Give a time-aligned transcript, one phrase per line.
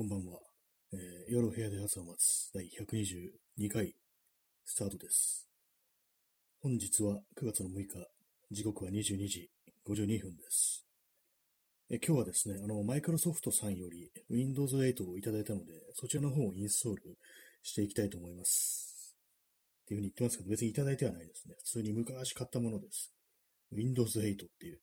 [0.00, 0.40] こんばんは。
[0.94, 3.94] えー、夜部屋で朝を待つ第122回
[4.64, 5.46] スタートです。
[6.62, 8.08] 本日は9月の6日、
[8.50, 9.50] 時刻は22時
[9.86, 10.86] 52分です。
[11.90, 17.18] え今日はですね、あの、マイクロソフトさんより Windows 8をいただいたので、そちらの方をインストール
[17.62, 19.14] していきたいと思います。
[19.82, 21.56] っていうふうに言ってますけど、別にいただいてはないですね。
[21.58, 23.12] 普通に昔買ったものです。
[23.70, 24.80] Windows 8っていう、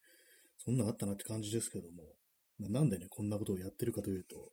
[0.59, 2.03] そんなあったなって感じですけども、
[2.59, 4.51] まなんでね、こんなことをやってるかというと、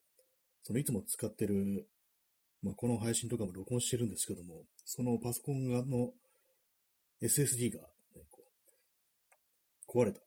[0.64, 1.86] そのいつも使ってる、
[2.62, 6.10] まあ、この配信とかも録音してるんですけども、そのパソコンがの
[7.22, 7.80] SSD が、
[8.16, 8.42] ね、こ
[9.88, 10.20] う壊れた。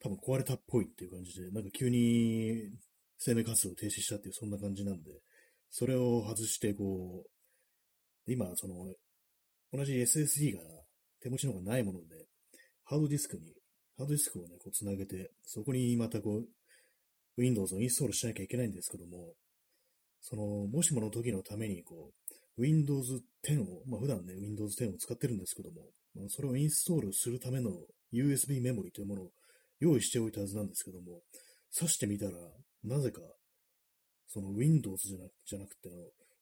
[0.00, 2.70] 多分壊れたっぽいっていう感じで、なんか急に
[3.18, 5.10] 生命活動を停止したっていうそんな感じなんで、
[5.70, 8.94] それを外してこう、今その、
[9.72, 10.60] 同じ SSD が
[11.20, 12.26] 手持ちの方がないもので、
[12.84, 13.52] ハードディスクに、
[13.96, 16.48] ハードディスクをね、こう繋げて、そこにまたこう、
[17.36, 19.34] Windows をインストールしなきゃいけないんですけども、
[20.26, 22.10] その、もしもの時のために、こ
[22.58, 25.82] う、Windows 10を、まあ普段ね、Windows 10を使ってるんですけども、
[26.16, 27.70] まあ、それをインストールするための
[28.10, 29.30] USB メモリというものを
[29.80, 31.20] 用意しておいたはずなんですけども、
[31.78, 32.32] 挿してみたら、
[32.84, 33.20] なぜか、
[34.28, 35.90] その Windows じゃなじゃなくて、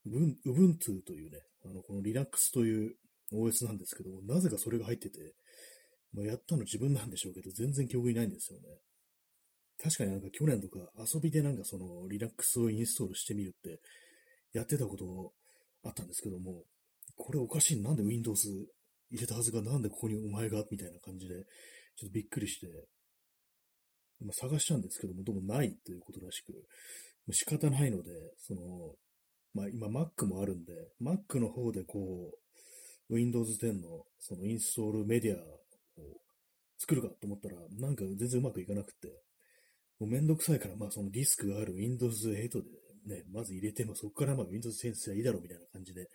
[0.06, 2.94] Ubuntu というね、あの、この Linux という
[3.32, 5.34] OS なんですけども、なぜかそれが入ってて、
[6.14, 8.68] まあ、やったの自分なんでしょうけど、全然記憶にないんですよね。
[9.82, 13.80] 確かになんか去年とか遊びでなんかその Linux をインストールしてみるって
[14.52, 15.32] やってたことも
[15.84, 16.62] あったんですけども、
[17.16, 17.82] これおかしい。
[17.82, 18.48] なんで Windows
[19.10, 21.34] 入れたはずがなんでここにお前がみたいな感じで、
[21.96, 22.66] ちょっとびっくりして、
[24.20, 26.52] 今探したんですけども、どうもないということらしく、
[27.32, 28.60] 仕方ないので、その、
[29.54, 31.98] まあ今 Mac もあるんで、Mac の方でこ
[33.10, 35.60] う、Windows 10のそのインストールメディアを
[36.78, 39.08] 作るかと思ったら、なんか全然うまくいかなくて、
[40.02, 42.34] もうめんどくさいから、まあそのディスクがある Windows 8
[43.06, 46.08] でね、まず入れて、まあそこからまあ Windows 10すればいいだろうみたいな感じで、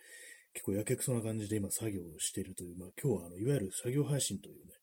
[0.52, 4.74] 結構やけくそな感じで今作業をしているという、まあ今日はあの、いわゆる作業配信というね、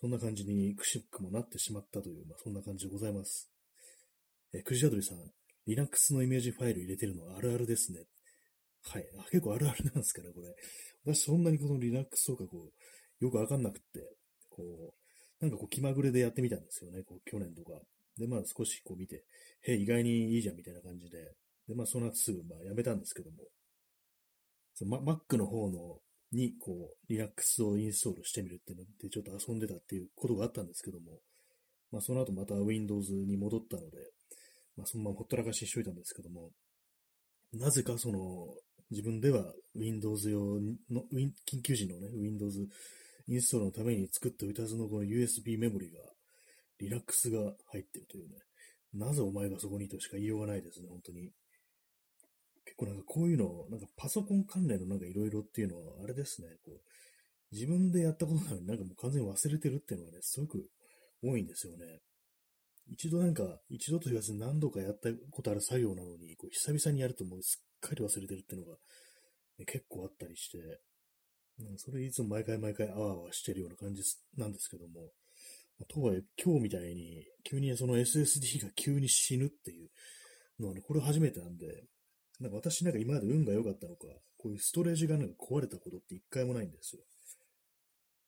[0.00, 3.50] そんな感じにくしくもなってしまったという、まあそんな感じでございます。
[4.52, 5.18] え、くじらどりさん、
[5.66, 8.04] Linux のイメージファイル入れてるのはあるあるですね。
[8.84, 9.04] はい。
[9.32, 10.54] 結構あるあるなんですかね、これ。
[11.04, 14.14] 私そんなにこの Linux とかこう、よくわかんなくって、
[14.48, 17.72] こう、なんかこう気まぐれでやってみたんですよね、こう去年とか。
[18.18, 19.24] で、まあ少しこう見て、
[19.62, 21.18] へ意外にいいじゃんみたいな感じで、
[21.68, 23.36] で、まあその後すぐまあやめたんですけども、
[24.74, 25.98] その Mac の方の
[26.32, 31.18] にこう Linux をインストールしてみるっていうのでちょっと遊んでたっていうことがあったんですけども、
[31.92, 33.98] まあその後また Windows に戻ったので、
[34.76, 36.50] まあそのままほったらかしにしといたんですけども、
[37.52, 38.18] なぜかその
[38.90, 40.60] 自分では Windows 用
[40.90, 41.02] の、
[41.48, 42.66] 緊急時のね、Windows
[43.28, 46.00] インストールのために作っておいたはずのこの USB メモリが
[46.78, 48.36] Linux が入ってるというね。
[48.94, 51.30] なぜお前がそこにとしか言いようがないですね、本当に。
[52.64, 56.80] 結構なんかこういうの、なんかパソコン関連のなんかいろいろっていうのは、あれですね、こう、
[57.52, 60.68] 自分でやったことなのになんかもう完全に忘れてるっていうのがね、すごく
[61.22, 62.00] 多いんですよね。
[62.86, 68.78] 一度なんか、一度と言わずに何度かやったことある作業なのに、こう久々にやるともうすっかり忘れてるっていうのが、
[69.58, 70.58] ね、結構あったりして、
[71.60, 74.02] うん、それいつも毎回毎回あわあわしてるような感じ
[74.36, 75.12] なんですけども、
[75.88, 79.90] とはいえ、今日みたいに、急にその SSD が急に死ぬっていう
[80.60, 81.84] のはね、これ初めてなんで、
[82.40, 84.06] なんか私なんか今まで運が良かったのか、
[84.38, 87.02] こういうストレージがなんか壊れたことって一回もないんですよ。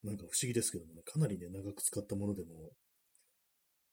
[0.03, 2.71] なんか不思議ですけどもね、かなりね、長く使ったものでも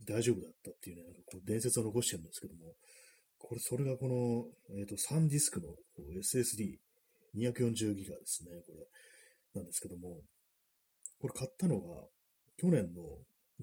[0.07, 2.75] 大丈夫だったっていうね、なんかこう伝説を残してるんですけども、
[3.39, 4.45] これ、それがこの、
[4.79, 6.79] えっ、ー、と、3ディスクの SSD、
[7.37, 8.87] 240ギガですね、これ、
[9.55, 10.23] なんですけども、
[11.21, 12.07] これ買ったのが、
[12.57, 13.03] 去年の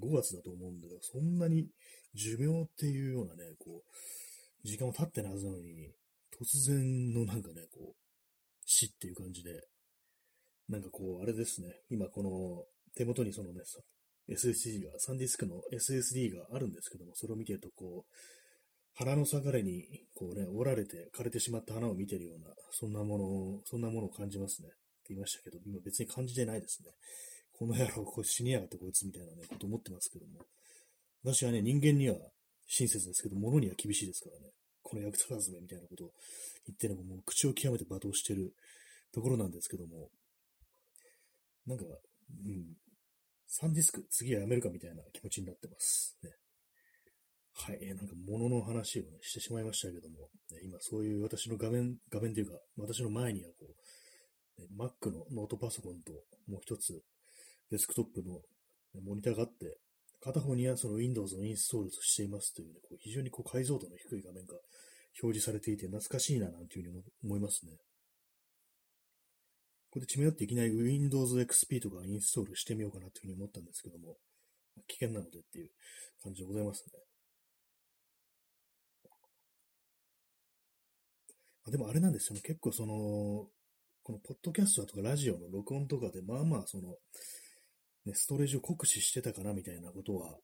[0.01, 1.67] 5月だと思うんで、そんなに
[2.13, 5.91] 寿命っていうようなね、こう、時間も経ってないはずなのに、
[6.37, 7.95] 突然のなんかね、こう、
[8.65, 9.67] 死っていう感じで、
[10.69, 13.61] なんかこう、あれですね、今この手元にそのね、
[14.29, 18.15] SSD が、サンディスクの SSD があるんですけども、それを見てるとこう、
[18.93, 24.69] 花の裂かれに、こうね、折られて枯れてしまった花を見てるような、そんなものを、そんなものを感じますね。
[24.69, 24.77] って
[25.09, 26.91] 言いましたけど、今別に感じてないですね。
[27.61, 30.41] この野郎、これ死にやがってこいつみたいなね、こと思ってますけども。
[31.23, 32.15] 私はね、人間には
[32.65, 34.49] 親切ですけど、物には厳しいですからね。
[34.81, 36.11] この役立たずめみたいなことを
[36.65, 38.55] 言ってるのも、もう口を極めて罵倒してる
[39.13, 40.09] ところなんですけども。
[41.67, 42.65] なんか、うん。
[43.45, 46.17] サンディスク、次はやめるかみたいな気持ちになってます。
[46.23, 46.31] ね。
[47.53, 53.67] はい、えー、なんか物の話をね、してしまいましたけども、ね、今そういう私の画面、画面というか、私の前にはこ
[54.57, 56.11] う、ね、Mac のノートパソコンと、
[56.47, 57.03] もう一つ、
[57.71, 58.41] デスクトップの
[59.01, 59.77] モニターがあって、
[60.21, 64.53] 片方にはその Windows のインストールしていますというね、こう非常にこう解像度の低い画面が
[65.21, 67.71] 表示されていて懐かしいななんていうふうに思いますね。
[69.89, 74.15] これで血迷っていきなり Windows XP とかインストールしてみようかなというふうに思ったんですけども、
[74.87, 75.69] 危険なのでっていう
[76.23, 76.99] 感じでございますね。
[81.67, 82.41] あでもあれなんですよね。
[82.41, 82.93] 結構その、
[84.03, 86.95] このポッドキャストとかラジオの録音とかで、まあまあその、
[88.05, 90.37] ね、ストレージを酷使してたかなみたいなことは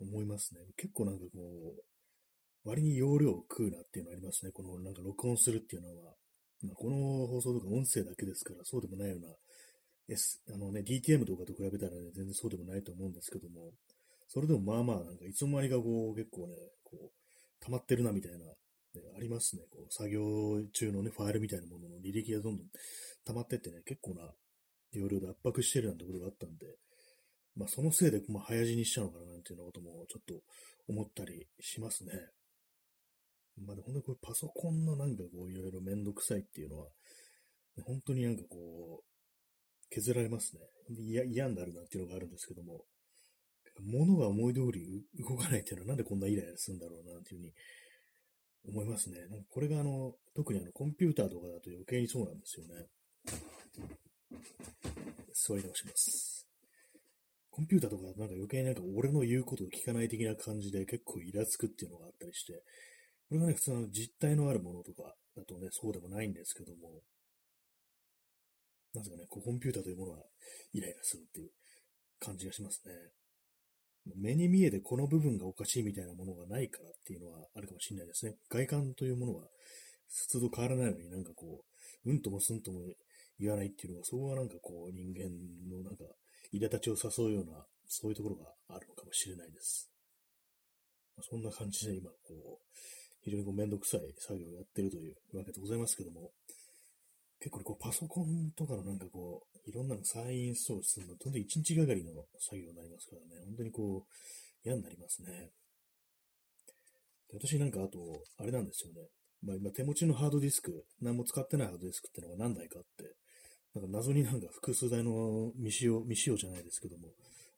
[0.00, 0.60] 思いますね。
[0.76, 4.52] 結構なんかこう、割に容量を食うなっていうのありますね。
[4.52, 6.14] このなんか録音するっていうのは。
[6.62, 9.34] まあ、この放送とか音声だけですから、そうでもないような、
[10.08, 13.72] S、あのね、DTM とかと比べたらね、全然そうでもないと思うんですけども、
[14.28, 16.54] それでもまあまあ、なんかいつの間にかこう、結構ね、
[16.84, 18.54] こう、溜まってるなみたいな、ね、
[19.16, 19.62] ありますね。
[19.70, 20.22] こう、作業
[20.72, 22.66] 中のね、ファイルみたいなものの履歴がどんどん
[23.24, 24.30] 溜まってってね、結構な
[24.92, 26.66] 容量で圧迫してるなんてことがあったんで、
[27.56, 30.34] まあそのせいで、まあ早死にしちゃうのかななんていうようなこともちょっと
[30.88, 32.12] 思ったりしますね。
[33.60, 36.86] まあ、本当にこれパソコンのなんかこういろいろめんどくさいっていうのは、
[37.84, 39.04] 本当になんかこう、
[39.90, 40.62] 削られますね。
[41.30, 42.84] 嫌になるなっていうのがあるんですけども、
[43.80, 47.52] 物が思い通り動かないっていうのはなんでこんなイライラするんだろうなっていうふうに
[48.68, 49.20] 思いますね。
[49.28, 52.86] なんかこれがあの、特にあのコンピューターとかだと余計にそうなんですよね。
[55.34, 56.31] 座り直します。
[57.52, 62.64] コンピューターとかなんか余計になんか俺の言うことを聞かない的な感じで結構イラつくっていうのがあったりして、
[63.28, 67.02] これがね、普通の実体のあるものとかだとね、そうでもないんですけども、
[68.94, 70.18] なぜかね、こうコンピューターというものは
[70.72, 71.50] イライラするっていう
[72.18, 72.92] 感じがしますね。
[74.16, 78.34] 目に見えてこの部分がおかしいみたいなものがないからっていうのはあるかもしれないですね。
[78.50, 79.44] 外観というものは
[80.08, 81.64] 普通と変わらないのになんかこ
[82.04, 82.80] う、うんともすんとも
[83.38, 85.30] 言わないっていうのが、そこはなんかこう人間
[85.70, 86.04] のなんか、
[86.52, 86.96] 苛立ちを
[87.26, 89.90] 誘うような、そういうところがあるのかもしれないです。
[91.20, 92.78] そんな感じで今、こう、
[93.22, 96.32] 非常にこうめんどくさい作業をやってるというわけでございますけども、
[97.38, 105.50] 結構、こうパソコンとかのなんかこう、いろんなの再インストールするの、とんで一日がかりの作業になりますからね、本当にこう、嫌になりますね。
[107.30, 107.98] で私なんかあと、
[108.38, 109.08] あれなんですよね。
[109.42, 113.14] まあ今手持ちのハードディスク、何も使ってないハードディスクってのが何台かあって、
[113.74, 117.08] なんか謎になんか複数台の未使用、未使用じゃないですけども、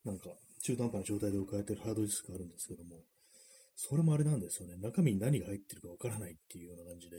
[0.04, 0.30] なんか
[0.62, 3.02] 中途半端な状態で置かれてるハードディスクがあるんですけども、
[3.76, 4.76] それもあれなんですよね。
[4.80, 7.16] 中身に何が入ってるかわからないっていうような感じで、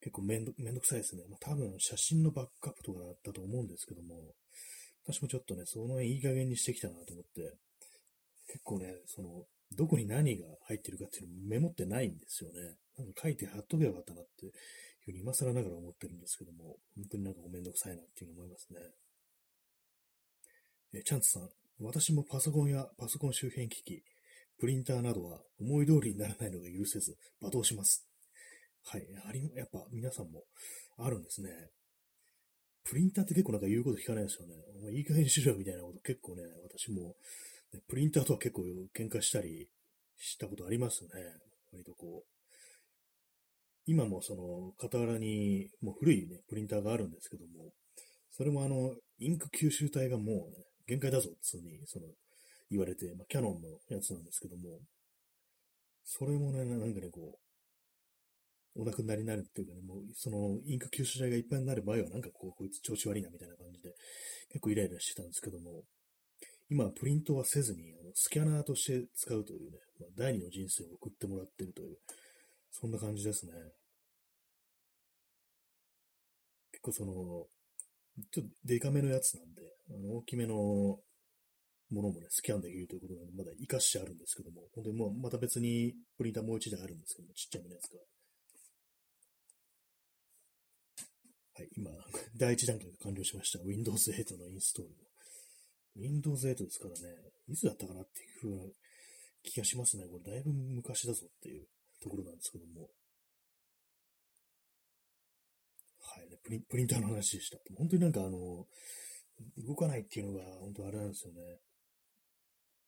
[0.00, 1.24] 結構めんどめんどくさいですね。
[1.28, 4.34] まあ、多分写真のバックアップとかだったと思うんですけども、
[5.04, 7.54] 私もちょっとね、その辺いい加減にしてきたなと思って、
[8.48, 12.76] 結構ね、その、どこに何が入ってるかっていうのをメモってないんですよね。
[12.98, 14.46] なんか書いて貼っとけばよかったなって
[15.06, 18.80] ふうに今更ながら思ってるんですけども、本当になんかごめんどくさいなっていうふうに思いますね。
[20.94, 21.48] え、チャンツさん、
[21.80, 24.02] 私もパソコンやパソコン周辺機器、
[24.58, 28.06] プリンターなどは思い通りにならないのが許せず、罵倒します。
[28.84, 29.06] はい。
[29.28, 30.44] あり、やっぱ皆さんも
[30.96, 31.50] あるんですね。
[32.84, 34.54] プリンターって結構なんか言うこと聞かないですよね。
[34.80, 37.16] お前いい加減にしろよみたいなこと結構ね、私も、
[37.72, 38.62] ね、プリンターとは結構
[38.96, 39.68] 喧嘩したり
[40.16, 41.10] したことありますね。
[41.72, 42.35] 割とこう。
[43.86, 47.70] 今もその傍らにもう古いね、プリンターがあるんですけども、
[48.30, 52.06] それもあの、インク吸収体がもうね、限界だぞ、つうに、その、
[52.70, 54.80] 言われて、まあ、キャノンのやつなんですけども、
[56.04, 57.38] それもね、なんかね、こ
[58.76, 63.94] う、お亡くなりになるっていうかね、もう、その、インク吸収剤がいっぱいになる場合は、なんかこう、こいつ調子悪いなみたいな感じで、
[64.50, 65.84] 結構イライラしてたんですけども、
[66.68, 71.96] 今、プリントはせずに、あのスキャナーとして使うというね、まあ、第二の人生を送ってもらってるという、
[72.78, 73.52] そんな感じですね。
[76.72, 77.12] 結構その、
[78.30, 81.00] ちょっとデカめのやつなんで、あの大きめのも
[81.90, 87.98] のもね、スキャンできるということなので、まだ活かしてあるんですけども、本当にもうまた別にプリンターもう一台あるんですけども、ちっちゃめのやつが。
[91.54, 91.90] はい、今、
[92.36, 93.64] 第一段階が完了しました。
[93.64, 94.94] Windows 8のインストール。
[95.96, 97.16] Windows 8ですからね、
[97.48, 98.72] いつだったかなっていう風な
[99.42, 100.06] 気がしますね。
[100.08, 101.66] これだいぶ昔だぞっていう
[102.06, 102.88] ところなんですけども。
[105.98, 107.58] はいね、プリプリンターの話でした。
[107.76, 108.66] 本当になんかあの、
[109.66, 111.42] 動かないっていうのが本当あれなんですよね。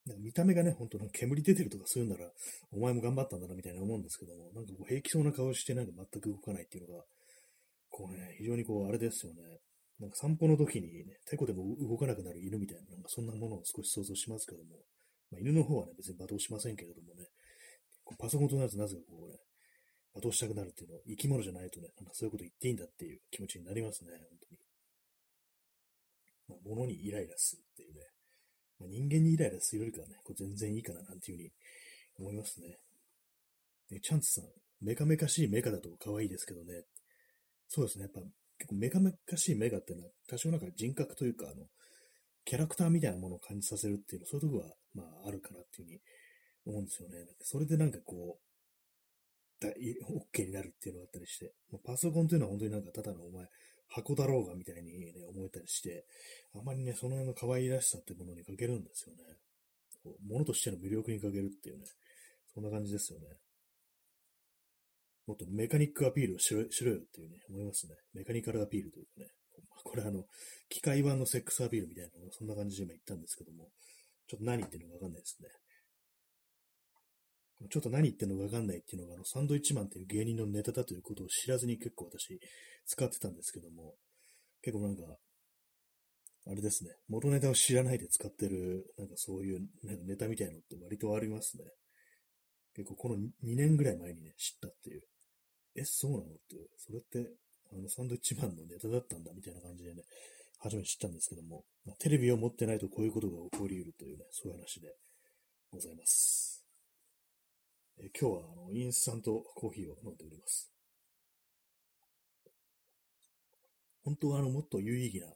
[0.07, 2.31] なんか見た目がね、本当なんか煙出てるとかそういうなら、
[2.71, 7.03] お前も頑張ったんだなみたいな思うんですけども、なんかこう平気そうな顔してなんか全く動かないっていうのが、
[7.89, 9.59] こうね、非常にこうあれですよね。
[9.99, 14.79] なんか散歩の時にね、テコでも動かなくなる犬みたいな、なんかそんなものを少し想像しますけども、
[15.31, 17.27] まあ、犬の方はね、別に罵倒しませんけれどもね、
[18.17, 19.37] パソコンとなるとなぜかこうね、
[20.15, 24.59] 罵倒したくなるっていうのは、生き物じゃないとね、なんかそういうこと言っていいんだっていう気持ちになりますね、本当に。
[26.49, 28.01] まあ、物にイライラするっていうね、
[28.79, 31.51] まあ、人間にイライラするよりかはね、こう全然いいかななんていうふうに
[32.17, 32.77] 思いますね。
[33.89, 34.45] で、チャンツさん、
[34.81, 36.83] メカメカしいメカだと可愛いですけどね、
[37.67, 38.21] そうですね、やっぱ
[38.57, 41.67] 結構メカメカしいメカっていうのは多少なんか人格というか、あの、
[42.45, 45.99] キャラクターみたいなものを感じさせるっていうの、そういうとこは、まあ、あるかなっていうふうに
[46.69, 47.15] 思うんですよね。
[47.41, 49.97] それでなんかこう、だい
[50.33, 53.45] OK になるっていうのがあったりして、まあ、パソコンというのは本当になんかただのお前、
[53.89, 56.05] 箱だろうがみたいにね、思えたりして、
[56.53, 59.23] あまりね、その辺の可愛らしさってものに欠けるんですよね。
[60.03, 61.85] こう物としての魅力に欠けるっていうね、
[62.53, 63.25] そんな感じですよね。
[65.27, 67.95] もっとメカニックアピールをしろしろよっていうね、思いますね。
[68.13, 69.27] メカニカルアピールというかね。
[69.83, 70.25] これあの、
[70.69, 73.69] 機械版のセックスアピールみたいなのそんな感じで今言ったんですけども、
[74.27, 75.49] ちょっと何言ってるのかわかんないですね。
[77.67, 82.39] ちょっと何言ってるのかわかんないっていうのが、あの、サンドイッチマンっていう芸人のネタだということを知らずに結構私
[82.85, 83.95] 使ってたんですけども、
[84.61, 85.03] 結構なんか、
[86.47, 91.65] あれですね、元ネタを知らないで使ってる、なんかそういうなんかネタみたいのって割とありますね。
[92.75, 95.01] 結構この2年ぐらい前にね、知ったっていう。
[95.75, 96.23] え、そうなの？
[96.23, 97.29] って、それって、
[97.73, 100.03] あの、サンドイッチマンのネタだったんだみたいな感じでね、
[100.59, 104.95] 初めて知ったんですけども、まあ、テレビを持ってないとこういうことが起こり得るというね、そういう話で
[105.71, 106.58] ございます。
[108.01, 110.71] え今日はあのインスタントコーヒーを飲んでおります。
[114.03, 115.33] 本当はあのもっと有意義な、ね、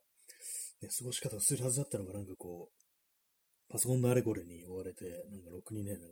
[0.87, 6.05] 過ごし方をするはずだったのがなんかこう、パソコンのあれこれに追われて、なんかろくにね、なんか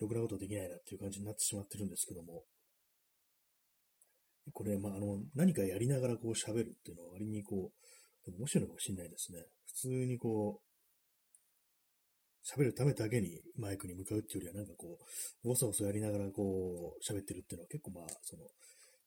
[0.00, 2.42] ろくなことできないなっていう感じになってしまってるんですけども、
[4.52, 7.70] これ、まあ、あの、何かやりながらこう喋るっていうのは割にこ
[8.26, 9.38] う、面白いのかもしれないですね。
[9.66, 10.71] 普通にこう、
[12.44, 14.98] 喋るためだけにマイクに向かうっていうよりは、なんかこ
[15.44, 18.44] う、ごそごそやりながらこう、喋ってるっていうのは結構まあ、その、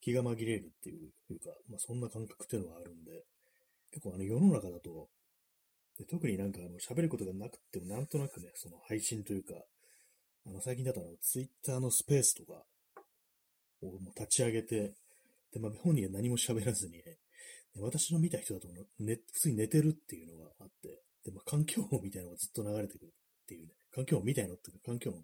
[0.05, 0.93] 気が紛れるってい
[1.31, 3.25] うか、まあそんな感覚っていうのはあるんで、
[3.91, 5.09] 結構あの世の中だと、
[5.97, 9.55] で特になんかあの喋ることがなくてもなんとなくね、その配信というか、
[10.45, 12.61] あの最近だとあのツイッターのスペースとか
[13.81, 14.93] をもう立ち上げて、
[15.51, 17.01] で、まあ本人は何も喋らずに、ね、
[17.79, 23.13] 私の見た人だと、ね、普通に寝てるっていうのがあって、で、まあ環境音みたいなのがずっと流れてくる。
[23.45, 25.21] っていうね、環境音みたいなっていうか、環境音、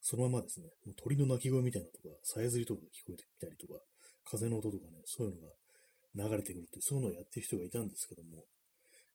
[0.00, 3.78] そのままですね、もう鳥の鳴き声みたいなとか、さえずりとかが聞こえてきたりとか、
[4.24, 8.44] 風の音とかね、そういうのが流れてくるって、そういうのをやってる人がいたんですけども、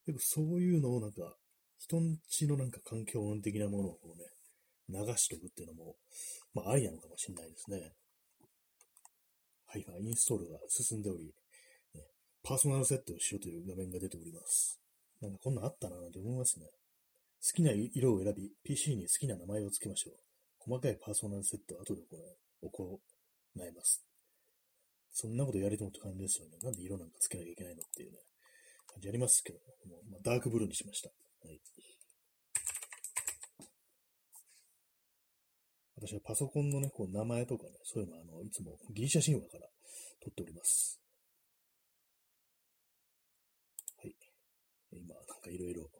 [0.06, 1.36] 結構そういうのをなんか、
[1.80, 4.30] 人んちのなんか環境音的なものをこうね、
[4.88, 5.96] 流しとくっていうのも、
[6.54, 7.92] まあ、ありなのかもしれないですね。
[9.66, 11.34] はい、今、インストールが進んでおり、
[11.96, 12.02] ね、
[12.44, 14.80] パーソナルセットをしようという画面が出ております。
[15.22, 16.68] なんかこんなんあったななんて思いますね。
[17.46, 20.14] 好きな色を選び、PC に好きな名前を付けましょう。
[20.58, 22.02] 細かいパーソナルセットは後で
[22.64, 23.00] 行
[23.58, 24.04] います。
[25.12, 26.58] そんなことやりともって感じですよね。
[26.64, 28.18] なんで色なんか付けなきゃいけないのっていうね、
[28.88, 31.10] 感じありますけども、まあ、ダークブルーにしました。
[31.46, 31.62] はい。
[35.98, 39.70] 私はパソコンのね、こう名前とかね、そういうのは、あの、いつもギリシャ神話から
[40.20, 41.00] 取っております。
[44.02, 44.16] はい。
[44.92, 45.92] 今、なんかいろいろ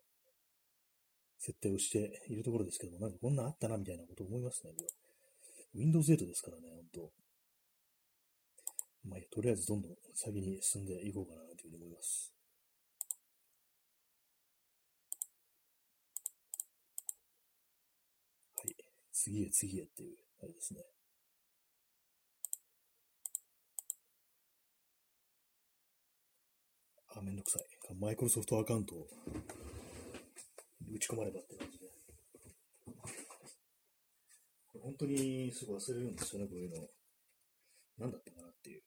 [1.46, 4.74] 設定をしているところですけども、なんかこんなんあったなみたいなこと思いますね。
[5.76, 7.12] Windows 8ですからね、ほんと。
[9.08, 12.34] まあ、とりあえずどんどん先に進んでいこうかなというふうに思います。
[18.58, 18.76] はい。
[19.14, 20.80] 次へ次へっていう、あれですね。
[27.16, 27.64] あ、めんどくさい。
[28.00, 28.96] マイクロソフトアカウント
[30.94, 31.86] 打ち込まればって感じで。
[34.68, 36.88] これ本当にすぐ忘れるんですよね、こういうの。
[37.98, 38.84] 何だったかなっていう。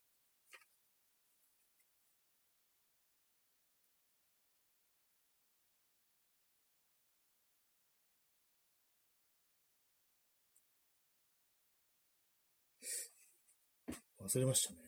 [14.21, 14.79] 忘れましたね。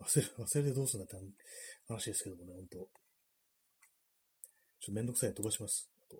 [0.00, 1.16] 忘れ、忘れてどうすんだって
[1.86, 3.03] 話ですけどもね、本当
[4.84, 5.88] ちょっとめんどくさい飛ばします。
[5.98, 6.16] あと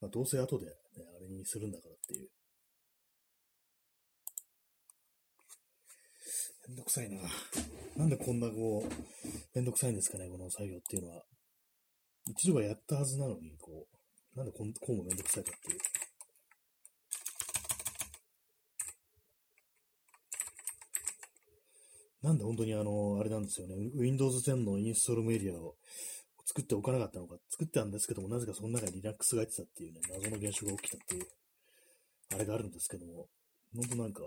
[0.00, 0.72] まあ、どうせ後で、ね、
[1.14, 2.28] あれにするんだからっていう。
[6.68, 7.20] めんどくさいな。
[7.96, 8.88] なんでこんなこう、
[9.54, 11.22] めんどくさいんですかね、この作業っていうのは。
[12.28, 13.86] 一度はやったはずなのに、こ
[14.34, 15.78] う、なんでこうこうもめんどくさいかっていう。
[22.22, 25.76] なんで本当にあの、あれなんですよね、Windows 10のインストールメディアを
[26.44, 31.26] 作っておかなかったのか、作ったんですけども、なぜかその中に Linux が入ってたっていうね、謎の現象が起きたっていう、
[32.34, 33.26] あれがあるんですけども、
[33.74, 34.22] 本当なんか、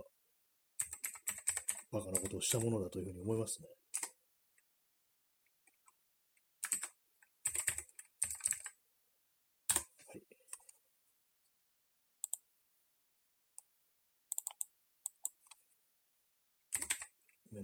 [1.91, 3.67] バカなことをしたものだというふうに思いますね。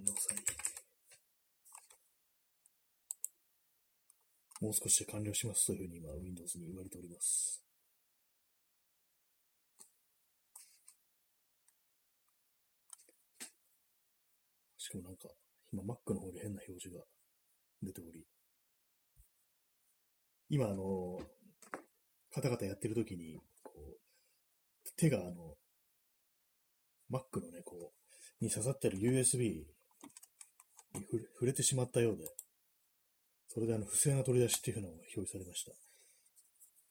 [0.06, 0.38] どくさい。
[4.62, 7.62] もう少しで完了しますというふうに今、Windows に言われております。
[14.78, 15.30] しかもなんか、
[15.74, 17.04] 今 Mac の方に変な表示が
[17.82, 18.26] 出ており、
[20.50, 21.20] 今あの、
[22.32, 25.58] カタカタやってる時に、こう、手があの、
[27.12, 27.94] Mac のね、こ
[28.42, 29.66] う、に刺さってる USB
[31.34, 32.28] 触れてしまったようで、
[33.48, 35.72] それであの、不正な取り出しっていうのが表示されました。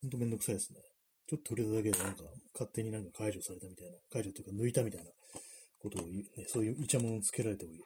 [0.03, 0.81] ほんとめんどくさいですね。
[1.27, 5.11] ちょっと触れただけでなんか、勝手になんか解除されたみたいな、解除というか抜いたみたいな
[5.81, 7.83] ことを、ね、そういうイチャモンをつけられており、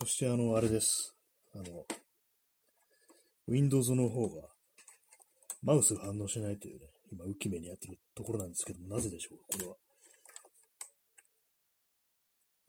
[0.00, 1.14] そしてあの、あれです。
[1.54, 1.84] あの、
[3.48, 4.48] Windows の方が、
[5.62, 9.38] マウスが反応しないというね、今、浮き目にやってるところなんですけども、なぜでしょう？
[9.38, 9.74] か、これは。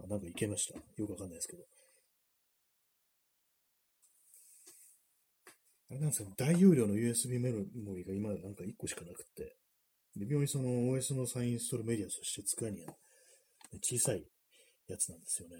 [0.06, 0.80] あ、なんかいけました？
[0.80, 1.64] よくわかんないですけど。
[5.90, 9.56] あれなんですよ、大容量の USB メモリが今なんか1個しかなくて、
[10.18, 12.94] 微妙にその OS のサインストールメディアとして使うには
[13.82, 14.24] 小さい
[14.88, 15.56] やつなんですよね。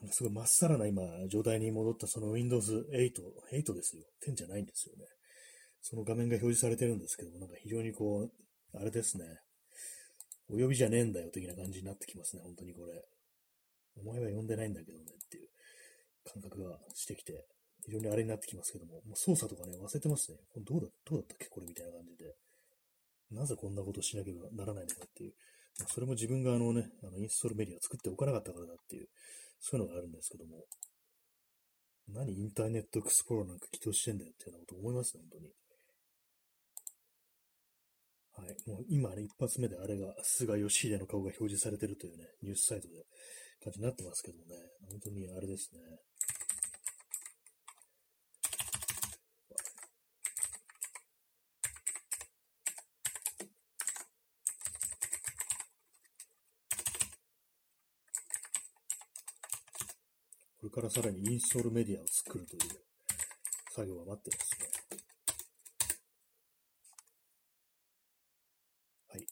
[0.00, 3.12] なんかすごいまっさらな今、状態に戻ったその Windows 8、
[3.52, 4.04] 8ですよ。
[4.28, 5.04] 10じゃないんですよね。
[5.80, 8.32] その画面が表示されてるんですけども、なんか非常にこう、
[8.76, 9.24] あれですね。
[10.50, 13.02] お呼びじゃねえんだよ的な感じになってきますね、本当にこれ。
[13.96, 15.48] お前は呼んでないんだけどねっていう
[16.24, 17.44] 感覚がしてきて、
[17.86, 20.38] 非常にあれになってきますけども、もう操作とかね、忘れてますね。
[20.52, 21.46] これどうだ、どうだったっけ？
[21.46, 22.34] これみたいな感じで。
[23.30, 25.34] なぜこんなことしなければならないのかっていう。
[25.86, 29.08] それも自分があのね、あのインストールメディア作っておかなかったからだっていう、
[29.60, 30.64] そういうのがあるんですけども。
[32.08, 35.52] 何インターネットエクスプローラーなんか起動してんだよっていうようなこと思いますね、本当に。
[38.48, 38.56] はい。
[38.64, 43.04] もう今ね、一発目であれが、菅義偉の顔が表示されてるというね、ニュースサイトで
[43.62, 44.56] 感じになってますけどもね、
[44.88, 45.80] 本当にあれですね。
[60.78, 62.60] からさらにインストールメディアを作るという
[63.74, 64.68] 作業が待ってますね。
[69.08, 69.26] はい。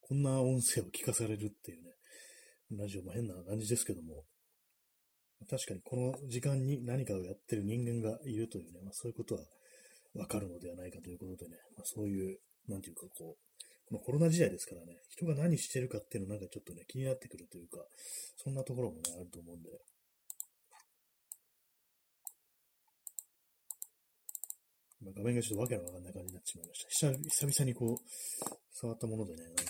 [0.00, 1.90] こんな音声を聞かされるっていうね、
[2.78, 4.22] ラジオも変な感じですけども、
[5.50, 9.40] 確かにこの時間に何かをやってる人間がいるというね、まあ、そういうことは
[10.14, 13.47] わかるのではないかということでね、まあ、そういう、なんていうかこう、
[13.88, 17.78] このコロナ時代ですからね、人が何してるかっていうのなんかちょっとね、気になってくるというか、
[18.36, 19.70] そんなところもね、あると思うんで。
[25.00, 26.88] 今画面がちょっとわけのわかんない感じになってしまいました。
[26.90, 27.98] 久々にこう、
[28.72, 29.62] 触ったものでね、なんか、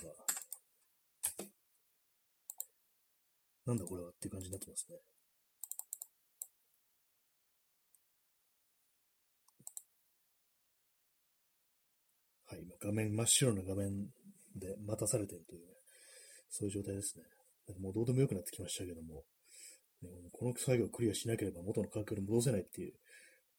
[3.67, 4.99] なんだこれはっていう感じになってますね。
[12.49, 14.09] はい、今画面、真っ白な画面
[14.57, 15.75] で待たされているというね、
[16.49, 17.25] そういう状態ですね。
[17.79, 19.23] もうどうでもよくなってきましたけども、
[20.01, 22.95] ね、この作業をクリアしなければ元の環境に戻せないっていう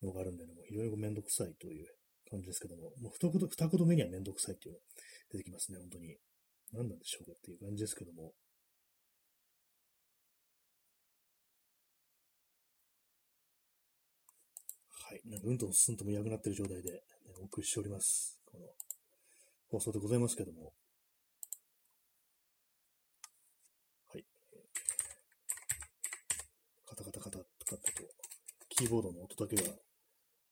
[0.01, 1.85] のがあるんでね、もう非常にめんどくさいという
[2.31, 4.85] 感じですけども、もう二言二言目にはめんどくさいっていうのが
[5.33, 6.17] 出てきますね、本当に。
[6.73, 8.33] 何なんでしょうかっていう感じですけども。
[15.09, 15.21] はい。
[15.25, 17.01] なんかうんとすんともいなくなってる状態で、ね、
[17.39, 18.38] お送りしております。
[18.51, 18.65] この
[19.69, 20.73] 放送でございますけども。
[24.11, 24.25] はい。
[26.85, 27.81] カタカタカタカタと、
[28.69, 29.73] キーボードの音だけが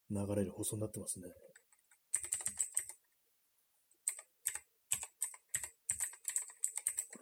[0.09, 1.27] 流れる放送になってますね。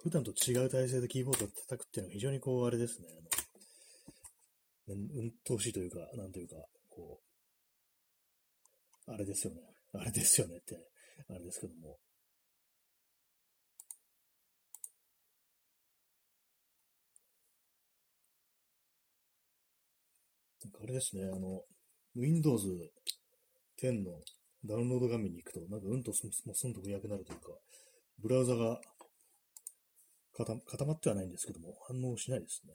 [0.04, 3.08] 普段と違う体勢でキーボードを叩くっていうのは非常にこう、あれですね。
[4.88, 6.56] あの、うんとうしいというか、なんというか、
[6.90, 7.20] こ
[9.08, 9.75] う、あれですよね。
[10.00, 10.76] あれですよねって、
[11.30, 11.98] あれですけども。
[20.64, 21.62] なんかあれですね、あの、
[22.16, 22.66] Windows
[23.82, 24.12] 10の
[24.66, 27.48] ダウンロード画面に行くと、なんかうんとすんと見なくなるというか、
[28.20, 28.80] ブラウザが
[30.38, 32.74] 固まってはないんですけども、反応しないですね。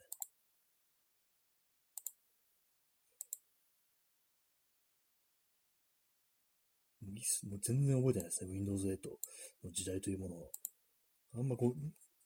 [7.13, 8.51] ミス、もう全然覚えてないですね。
[8.51, 8.97] Windows 8
[9.63, 10.51] の時代というものを。
[11.35, 11.75] あんまこう、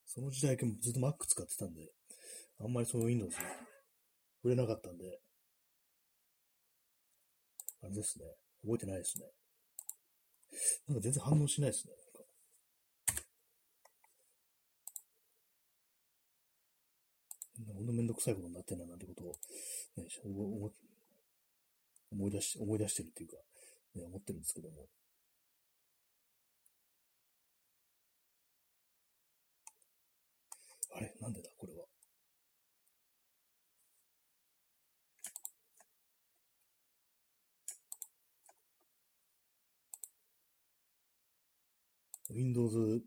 [0.06, 1.92] その時代ずっと Mac 使ってたんで、
[2.60, 5.20] あんまりその Windows 触れなかったんで、
[7.84, 8.26] あれですね。
[8.64, 9.26] 覚えてないですね。
[10.88, 11.94] なんか全然反応しないですね。
[17.58, 19.34] なんかほんとめんどくさいことになってんななんてことを、
[19.98, 20.08] ね、
[22.12, 23.38] 思い出し、思い出してるっていうか、
[23.96, 24.88] ね、思ってるんですけども。
[30.96, 31.14] あれ？
[31.20, 31.50] なんでだ？
[31.58, 31.86] これは。
[42.30, 43.04] Windows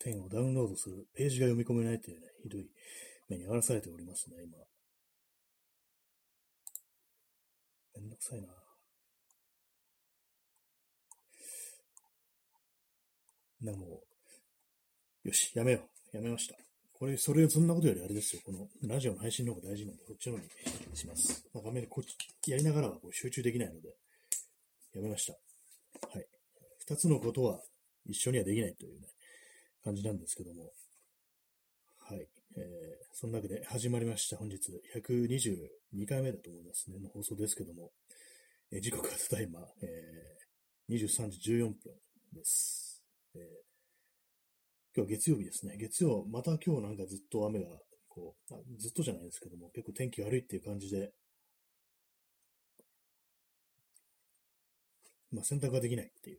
[0.00, 2.66] 10をダウンロードするページが読み込めないというね、ひどい
[3.28, 4.56] 目に遭わされておりますね、今。
[7.94, 8.63] めんどくさいな。
[13.64, 14.02] な、も
[15.24, 16.16] う、よし、やめよう。
[16.16, 16.56] やめました。
[16.92, 18.42] これ、それ、そんなことよりあれですよ。
[18.44, 21.44] この、ラジオの配信の方が大事なんで、こっちの方にします。
[21.52, 23.88] まあ、画面でこっち、やりながらはこう集中できないので、
[24.94, 25.32] やめました。
[26.08, 26.26] はい。
[26.78, 27.60] 二つのことは
[28.06, 29.08] 一緒にはできないというね、
[29.82, 30.72] 感じなんですけども。
[31.98, 32.28] はい。
[32.56, 34.36] えー、そんなわけで始まりました。
[34.36, 34.58] 本日
[34.94, 37.90] 122回目だと思いますね、の放送ですけども。
[38.70, 41.74] えー、時刻はただいま、えー、23時14分
[42.32, 42.93] です。
[43.36, 43.42] えー、
[44.96, 45.76] 今日は月曜日ですね。
[45.76, 47.66] 月曜、また今日なんかずっと雨が、
[48.08, 51.12] こう、あずっとじゃないですけども、結構天気悪いっていう感じで、
[55.32, 56.38] まあ洗濯ができないっていう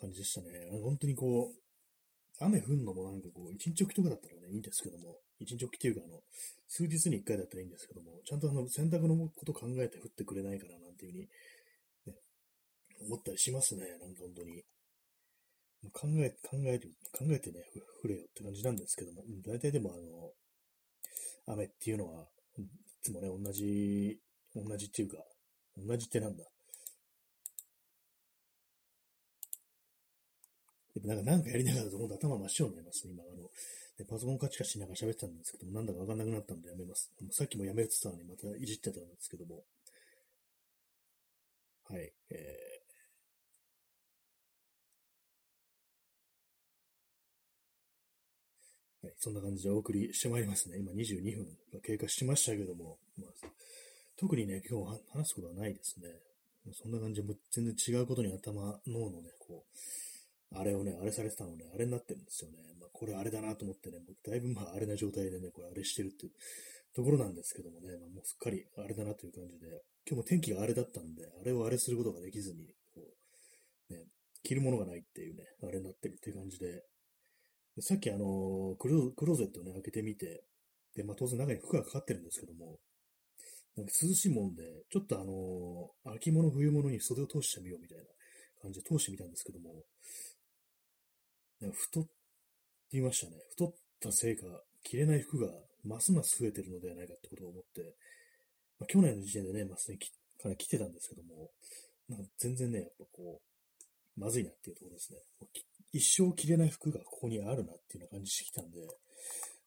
[0.00, 0.68] 感じでしたね。
[0.82, 1.58] 本当にこう、
[2.40, 6.22] 雨降るのもなんかこう、一日おきとかだったらね、いいんですけども、一日おきっていうか、あの、
[6.68, 11.28] 数日に一回だったらいいんですけども、ちゃんとあの、洗濯のこと考えて降ってくれないかな、なんていうふうに、
[12.06, 12.14] ね、
[13.00, 14.62] 思ったりしますね、なんか本当に。
[15.92, 17.64] 考え、考える、考えてね、
[18.02, 20.32] 降れよって感じなんですけども、大体でもあの、
[21.54, 22.26] 雨っていうのは、
[22.58, 22.62] い
[23.02, 24.18] つもね、同じ、
[24.54, 25.18] 同じっていうか、
[25.76, 26.44] 同じってなんだ。
[31.04, 33.22] なんか、なんかやりながらと思頭真っ白になりますね、今。
[33.22, 33.48] あの、
[33.98, 37.12] でパソコンカチカチしながら喋ってたんですけども、なんだかわかんなくなったんでやめます。
[37.30, 39.64] さっきもやめてたのにまたいじってたんですけども。
[41.88, 42.77] はい、えー、
[49.08, 50.76] はい、そんな感じでお送りしてまいりますね。
[50.76, 53.48] 今22分が経過しましたけども、まあ、
[54.18, 56.12] 特にね、今日話すことはないですね。
[56.74, 62.58] そんな感じで、全然違うことに頭、脳のね、こう、あれをね、あれされてたのね、あれになってるんですよね。
[62.78, 66.32] まあ、これあれだなと思ってね、もうだいぶまあ、あれな状態でね、これあれしてるっていう
[66.92, 73.00] ところなんですけどもね、まあ、もうすっかりあれだなという感じで、今日も天気があれだったんで、あれをあれすることができずに、こ
[73.88, 74.04] う、ね、
[74.42, 76.84] 着るものがないっていうね、あれになってるっていう感じで、
[77.80, 80.44] さっきあのクロ、クローゼットをね、開けてみて、
[80.96, 82.78] で、まあ当然中に服がかかってるんですけども、
[83.76, 88.04] なんか涼しいもんで、ちょっとあの秋物冬物に袖を通してみようみたいな
[88.62, 89.84] 感じで通してみたんですけども、
[91.72, 92.10] 太って
[92.92, 93.36] 言いましたね。
[93.50, 94.44] 太ったせいか、
[94.82, 95.52] 着れない服が
[95.84, 97.94] ますます増えてるのではないかってことを思って、
[98.78, 101.50] まあ、去年の時点でね、まあ、すでにかなり来てたんですけども、
[102.08, 103.40] なんか全然ね、やっぱこ
[104.16, 105.18] う、まずいなっていうところですね。
[105.92, 108.86] 一生着れない服がここにあるなっていうような感じしてきたんで、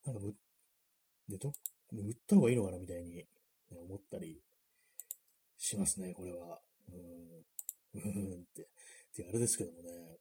[0.06, 0.22] なんか
[1.28, 1.54] でど、
[1.94, 3.26] 売った方がいいのかなみたいに、ね、
[3.72, 4.42] 思ったり
[5.58, 6.62] しますね、これは。
[6.92, 7.42] うん、
[8.02, 8.62] うんって。
[8.64, 8.66] っ
[9.14, 10.18] てあれですけどもね、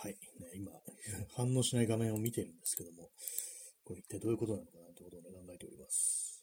[0.00, 0.12] はい。
[0.12, 0.18] ね、
[0.54, 0.70] 今、
[1.34, 3.10] 反応しない画面を見てるんですけども、
[3.84, 6.37] これ一体どういうことなのかなということをね、考えております。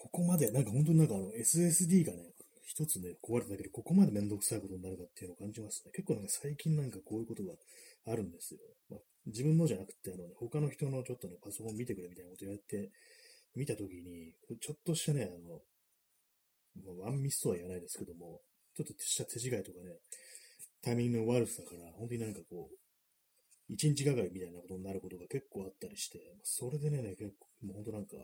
[0.00, 2.32] ここまで、なんか本当になんかあの SSD がね、
[2.64, 5.92] 一つね、壊れたけでここまでめんどくさいことになるかっていうのを感じますね。
[5.92, 7.52] 結構なんか最近なんかこういうことが
[8.06, 8.60] あるんですよ。
[8.88, 12.90] まあ、自分のじゃなくて、あのね、他の人のちょっとね、パソコン見てくれみたいなことやって、
[13.54, 15.60] 見たときに、ちょっとしたね、あの、
[17.04, 18.40] ワンミスとは言わないですけども、
[18.76, 19.98] ちょっとした手違いとかね、
[20.80, 22.76] タイミングの悪さから、本当になんかこう、
[23.68, 28.16] 一日がかりみたいなことになることが結構あったりして、それでね、結構、もう本当なんか、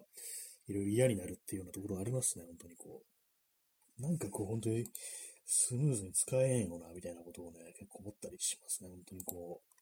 [0.69, 3.03] いろいろ嫌になるっていうようなところありますね、本当にこ
[3.99, 4.03] う。
[4.03, 4.87] なんかこう、本当に
[5.47, 9.77] スムーズに使えんよな、みたいなことをね、結構思ったりしますね、本当にこう。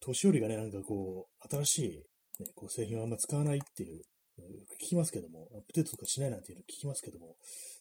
[0.00, 2.06] 年寄りがね、なんかこう、新し
[2.38, 4.02] い、ね、こう製品をあんま使わないっていう、
[4.82, 7.36] 聞きますけども、アップデートとかしないなんていうの聞きますけども、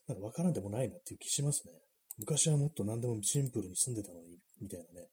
[0.08, 1.74] なんかわからんでもないなっていう気しますね。
[2.18, 5.10] 昔はもっと何でもシンプルに住んでたのに、みたいなね。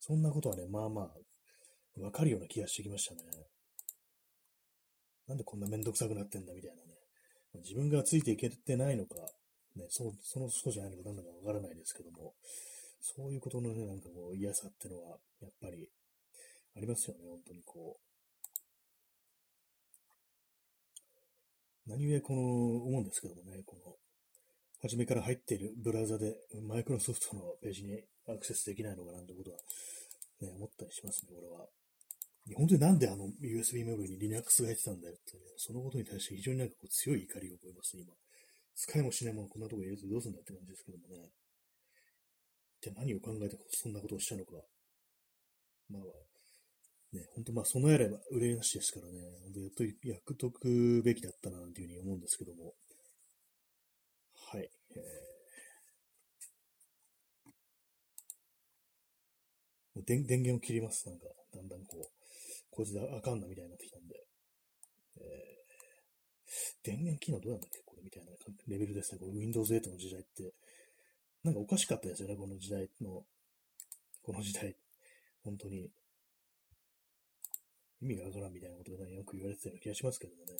[0.00, 3.22] そんなことはね、まあまあ、わかるような気がしてきましたね。
[5.28, 7.62] なんでこんなめんどくさくなってんだ、みたいなね。
[7.62, 9.16] 自分がついていけてないのか、
[9.76, 12.34] ね、そ、その人じゃないのか何だかわからないですけども、
[13.00, 15.88] そういうことのね、なんかこう嫌さってのは、やっぱり
[16.76, 18.08] ありますよね、本当にこう
[21.88, 22.42] 何故この、
[22.84, 23.96] 思うんですけどもね、この、
[24.82, 29.56] 初めから入っているブラウザでマイクロソフトのページにアクセスできないのかなんてことは、
[30.42, 31.66] ね、思ったりしますね、これは。
[32.54, 38.14] 本当になんであの USB メモリに Linux が入ってたんだよって、ね、そのことに対して非常になんかこう強い怒りを覚えます、今。
[38.74, 41.28] 使いもしないものこんなとこ入れてどうすんだって感じですけどもね。
[42.80, 44.52] じゃあ何を考えてそんなことをしたのか。
[45.90, 46.02] まあ、
[47.16, 52.74] ね、本当まあ、そのやれば憂いなしですからね、本当やっとやっとくべきだったな、なんていうふうに思うんですけども。
[54.52, 54.70] はい。
[54.96, 61.08] えー、電電源を切ります。
[61.08, 62.27] なんか、だんだんこう、
[62.78, 64.14] こいつであかんなみたいになってきたんで。
[65.18, 68.30] えー、電源機能どうなんだっけこれみたいな
[68.68, 69.18] レベルですね。
[69.18, 70.54] この Windows 8の時代って。
[71.42, 72.36] なんかおかしかったですよね。
[72.36, 73.24] この時代の、
[74.22, 74.76] この時代。
[75.42, 75.90] 本当に。
[78.00, 80.54] 意味がわからんみたいなことが、よく言われてたような気がしますけどもね。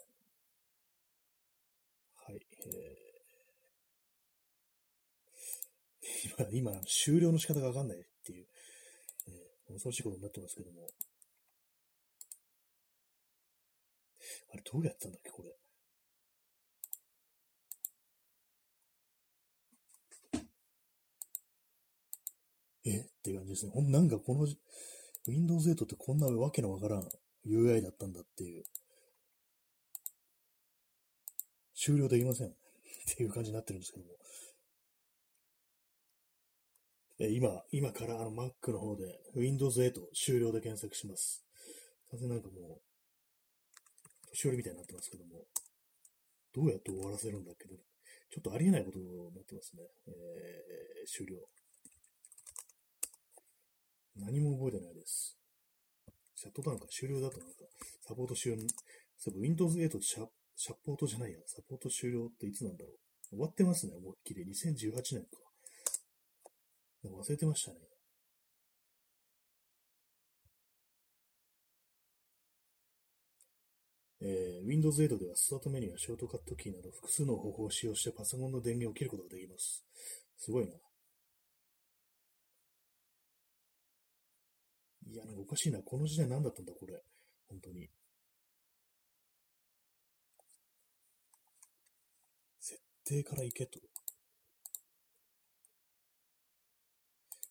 [2.16, 2.40] はい。
[2.66, 8.46] えー、 今、今、終了の仕方がわかんないっていう、
[9.28, 10.88] えー、恐ろしいことになってますけども。
[14.52, 15.54] あれ、どうやったんだっけ、これ。
[22.84, 23.72] えって感じですね。
[23.72, 24.46] ほんなんかこの
[25.26, 27.08] Windows 8ってこんなわけのわからん
[27.46, 28.64] UI だったんだっていう。
[31.74, 32.48] 終了できません。
[32.50, 32.54] っ
[33.16, 34.18] ていう感じになってるんですけども。
[37.20, 41.44] え今、今からあの Mac の方で Windows 8終了で検索します。
[42.10, 42.80] 完全なんかも
[44.28, 45.46] う、年寄りみたいになってますけども、
[46.54, 47.76] どうやって終わらせるんだっけど、
[48.30, 49.82] ちょっとありえないことになってますね。
[50.06, 51.40] えー、終了。
[54.16, 55.38] 何も覚えてないです。
[56.34, 57.64] シャットダウンか終了だとなんか、
[58.06, 58.62] サポート終了、
[59.16, 62.98] そう Windows 8シャシャポートじゃないや、サポート終了っていつなんだろう。
[63.30, 64.44] 終わってますね、思いっきり。
[64.44, 65.38] 2018年か。
[67.04, 67.78] 忘れてましたね。
[74.20, 79.84] えー、Windows 8ではスタートメニューやショートカットキーなど複数の方法を使用してパソコンの電源を切ることができます。
[80.36, 80.72] すごいな。
[85.10, 85.78] いや、なんかおかしいな。
[85.78, 87.00] この時代何だったんだ、これ。
[87.48, 87.88] 本当に。
[92.60, 93.78] 設定から行けと。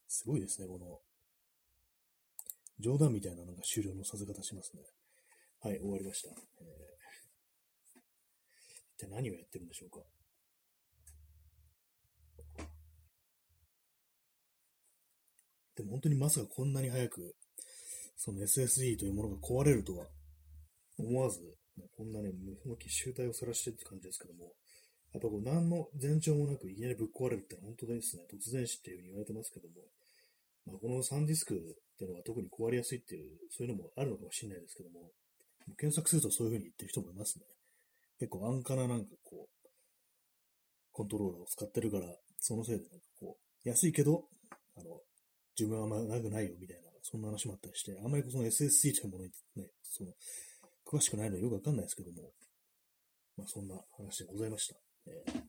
[0.08, 0.99] すごいですね、この。
[2.80, 4.84] 冗談みたいなのが終了のさせ方しますね。
[5.62, 6.30] はい、終わりました。
[6.30, 6.36] えー、
[8.96, 10.00] 一体何をやってるんでしょうか。
[15.76, 17.36] でも本当にまさかこんなに早く
[18.17, 20.06] その SSD というものが壊れるとは
[20.98, 21.39] 思わず、
[21.96, 22.32] こんなね、
[22.65, 24.54] 思いっきり集体を晒してって感じですけども、
[25.13, 29.76] やっぱこう何の前兆もなくいきなりぶっ壊れるって本当ですね、突然死っていうふうに言われてますけども、
[30.65, 31.58] まあ、このサンディスクっ
[31.98, 35.13] ていうのは特に壊れやすいっていう、そういうのもあるのかもしれないですけども、
[35.75, 37.45] 検索するとそういうふうに言ってる人もいますね。
[38.19, 39.67] 結構安価ななんかこう、
[40.91, 42.08] コントローラーを使ってるから、
[42.39, 44.25] そのせいでなんかこう、安いけど、
[44.75, 45.01] あの、
[45.56, 50.12] 寿命はあんま長くないよみたいなそんな話もあったりして、あんまりその SSD というものにね、その、
[50.86, 52.32] 詳しくないのでよくわかんないですけども、
[53.38, 54.75] まあそんな話でございました。
[55.08, 55.41] えー、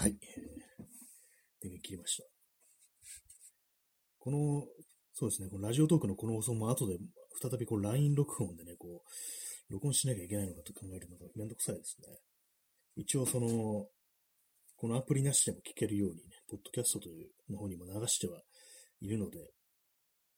[0.00, 0.84] はい、えー、
[1.60, 2.24] 電源切りました。
[4.18, 4.64] この、
[5.12, 6.96] そうですね、このラジオトークのこの放送も後で
[7.40, 12.18] 再びこう LINE 録音でね、こう、録音しなきゃいけないのかと考えるのがめんどくさいですね。
[12.96, 13.86] 一応その、
[14.76, 18.42] このアプリなしでも聞けるようにね、ポッドキャストというの方にも流しては
[19.00, 19.50] いるので、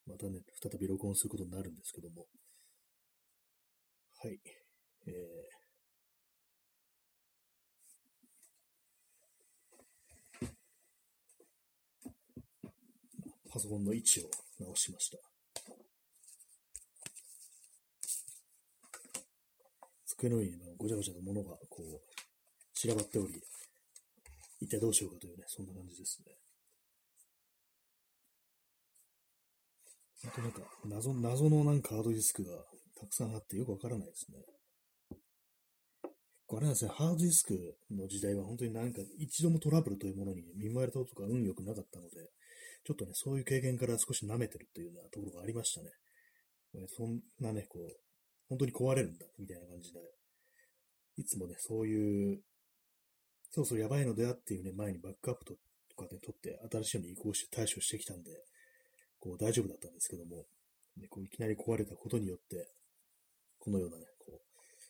[0.07, 2.27] またね、再び録音することになるんですけども。
[4.21, 4.41] はい。
[5.07, 5.63] えー、
[13.51, 15.32] パソコンの位置を直しました。
[20.23, 22.01] 机の上にごちゃごちゃと物がこう
[22.75, 23.35] 散らばっており、
[24.61, 26.33] 一体どうしようかというね、そんな感じですね。
[30.23, 32.51] 本当なんか、謎、謎のなんかハードディスクが
[33.01, 34.39] たくさんあってよくわからないですね。
[36.55, 42.11] あれなんですね、ハードディスクの時代は本当になんか一度もトラブルというものに見舞われたことが運良くなかったので、
[42.85, 45.91] ちょっとね、そういう経験から少し舐めてるというようなところがありましたね。
[46.89, 48.02] そんなね、こう、
[48.53, 50.01] 本当に壊れるんだ、みたいな感じで、
[51.17, 52.43] いつもね、そういう、
[53.51, 55.55] そうそうやばいのではっていうね、前にバックアップと
[55.97, 58.31] かね、取って新しいのに移行して対処してきたんで、
[59.21, 60.45] こう大丈夫だったんですけども、
[60.99, 62.69] ね、こういきなり壊れたことによって、
[63.59, 64.41] このようなね、こう、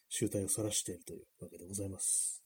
[0.08, 2.42] 集体を晒しているというわけでございます。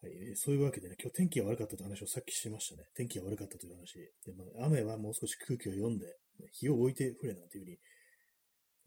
[0.00, 2.88] はい、そういうわけでね、今日天気が悪かったという話をさっきしましたね。
[2.94, 3.98] 天気が悪かったという話。
[4.24, 6.06] でまあ、雨はもう少し空気を読んで、
[6.52, 7.78] 日を置いて降れなんていうふうに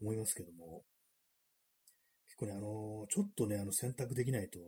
[0.02, 0.82] 思いますけども、
[2.26, 4.58] 結構ね、あの、ちょっとね、あの、選択できないと、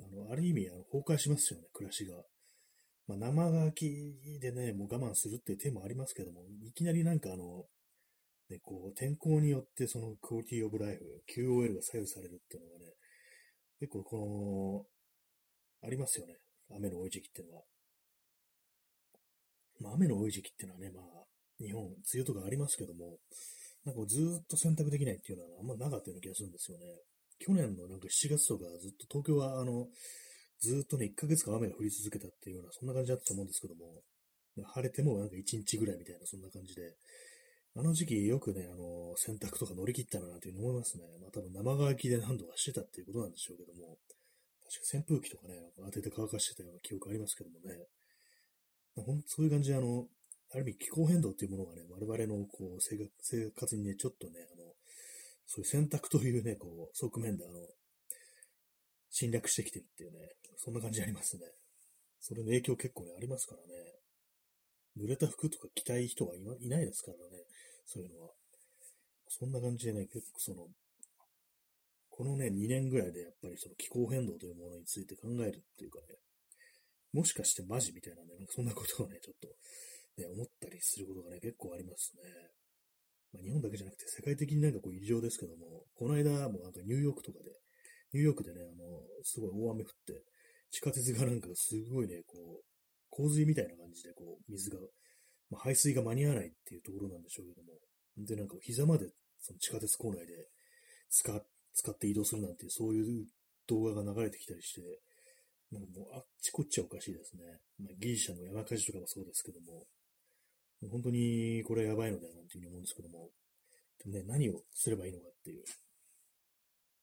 [0.00, 2.16] あの、ある意味、あの崩壊しますよね、暮らしが。
[3.06, 7.64] まあ、生乾きでね、もう我慢するっていう手もありますけども、いきなりなんかあの、
[8.50, 12.92] ね、こう、天候によってそのクオリティオブライフ、QOL が左右されるっていうのがね、
[13.80, 14.86] 結構こ
[15.82, 16.34] の、ありますよね。
[16.74, 17.62] 雨の多い時期っていうのは。
[19.80, 21.04] まあ、雨の多い時期っていうのはね、まあ、
[21.58, 23.18] 日本、梅雨とかありますけども、
[23.86, 26.84] なんかずっと選択できないっていうのはあんまなかったような気がするんですよね。
[27.38, 29.86] 去年のなんか7月とかずっと東京はあの、
[30.58, 34.02] ずっとね、1ヶ月間雨が降り続けたっていうような、そんな感じだったと思うんですけども、
[34.74, 36.96] 晴れてもなんか1日ぐらいみたいな、そんな感じで、
[37.76, 41.04] あの時期よくね、あの、洗濯とか乗り切ったなというふうに思いますね。
[41.20, 43.98] まあ多分生乾きで何度かしてたっていうことなんでしょうけども、
[44.66, 47.86] 確か扇風機とかね、当てて乾かしてたような記憶ありますけどもね、
[48.96, 50.08] ほんそういう感じであの、
[50.56, 52.96] ある意味気候変動っていうものがね、我々のこう生
[53.50, 54.72] 活にね、ちょっとね、あの、
[55.44, 57.60] そういう選択というね、こう、側面であの、
[59.10, 60.18] 侵略してきてるっていうね、
[60.56, 61.44] そんな感じありますね。
[62.20, 63.66] それの影響結構ね、ありますからね。
[64.96, 67.44] 濡れた服とか着たい人はいないですからね、
[67.84, 68.30] そういうのは。
[69.28, 70.68] そんな感じでね、結構その、
[72.08, 76.16] このね、2年ぐらいでやっぱりその気候変動というものについて考えるっていうかね、
[77.12, 79.48] もしかしてマジみたいなね、なんかそんなことをね、ちょっと、
[80.18, 82.22] ね、思ったりすることがね、結構ありますね。
[83.32, 87.50] まあ、日本だけじゃなくて世界的になんかこう異常ですけども、この間もなんかニューヨークとかで、
[88.12, 90.24] ニューヨークでね、あの、すごい大雨降って、
[90.70, 92.64] 地下鉄がなんかすごいね、こう、
[93.10, 94.78] 洪水みたいな感じで、こう、水が、
[95.50, 97.78] まあ、排水が間に合わないっていうところなんでしょうけども、
[98.16, 100.48] で、なんか膝までその地下鉄構内で
[101.10, 101.30] 使
[101.74, 103.26] 使って移動するなんて、そういう
[103.68, 104.80] 動画が流れてきたりして、
[105.70, 107.44] なんかもうあっちこっちはおかしいですね。
[107.78, 109.84] まあ、ギリシャの山火事とかもそうですけども、
[110.90, 113.30] 本当にこれやばいのだなっていうふうに思うんですけども、
[113.98, 115.64] でもね、何をすればいいのかっていう。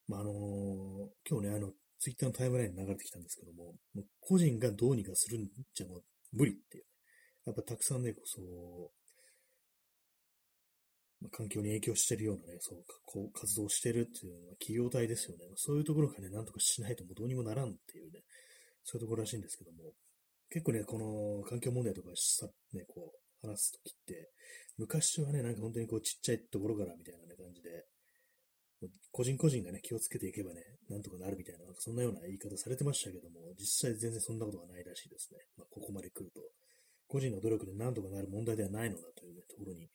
[0.07, 0.33] まあ、あのー、
[1.27, 6.83] 今日ね、あの、ツイッターのタイムラインに流れてきたんですけども、もう個人がどうにかするんじゃもう無理っていう。
[7.45, 8.91] やっぱたくさんね、こうそう、
[11.23, 15.45] まあ、環境に影響してるようなね、そう、こう活動してるっていうのは企業体ですよね。
[15.55, 18.19] そういうところがね、なんとかしないともうどうにもならんっていうね、
[18.83, 19.93] そういうところらしいんですけども、
[20.49, 24.31] 結構ね、この環境問題とかさ、ね、こう、話すときって、
[24.77, 27.85] 昔はね、なんか本当にこうちっちゃいところからみたいな、ね、感じで、
[29.11, 35.39] 個人個人がね、気をつけていけばね、なんとかなるみたいな、なんかそんなような言い方されてましたけども、実際全然そんなことがないらしいですね。
[35.57, 36.41] まあ、ここまで来ると。
[37.07, 39.87] 個人の努力でなんとかなる問題ではないのだという、ね、ところに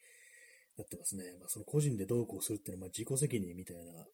[0.77, 1.23] なってますね。
[1.39, 4.07] まあ、その個人でどうこうするっていうのは、まあ、自己責任みたいな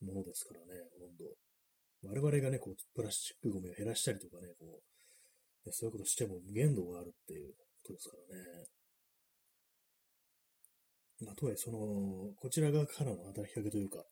[0.00, 1.24] ものですからね、ほとんど。
[2.02, 4.80] 我々がね、こう、プラスチックゴミを減らしたりとかね、こ
[5.66, 7.52] う、そういうことしても限度があるっていう
[7.88, 8.68] ことですからね。
[11.20, 11.78] まあ、とはいえ、その、
[12.36, 14.04] こちら側からの働きかけというか、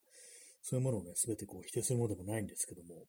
[0.63, 3.05] そういうものをね、すべてこう否定するものでもないんですけども、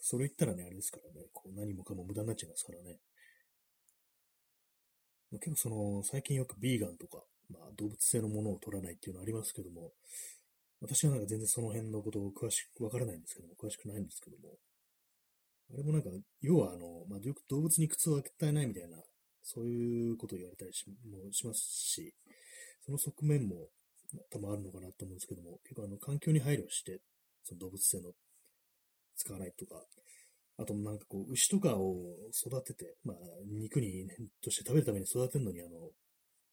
[0.00, 2.98] それ言ったらね、あれですからね、こう何もかも無駄になっちゃいますからね。
[5.32, 9.92] まあ、結構その、最近よくビーガンとか、まあ、動物性のものを取らないっていうのありますけども、
[10.80, 14.54] 私はなんか全然その辺のことを詳しくわからないんですけども、詳しくないんですけども、
[15.74, 16.08] あれもなんか、
[16.40, 18.96] 要はあの、まあ、よく動物に靴を与えないみたいな、
[19.42, 22.14] そういうことを言われたりしもしますし、
[22.84, 23.68] その側面も
[24.30, 27.00] 多分あるのかなと思うんですけども、結構あの、環境に配慮して、
[27.44, 28.12] その動物性の
[29.16, 29.76] 使わないとか、
[30.58, 31.94] あとなんかこう、牛とかを
[32.34, 35.90] 育てて、まあ、肉に、ね、として食べるために育てるのに、あの、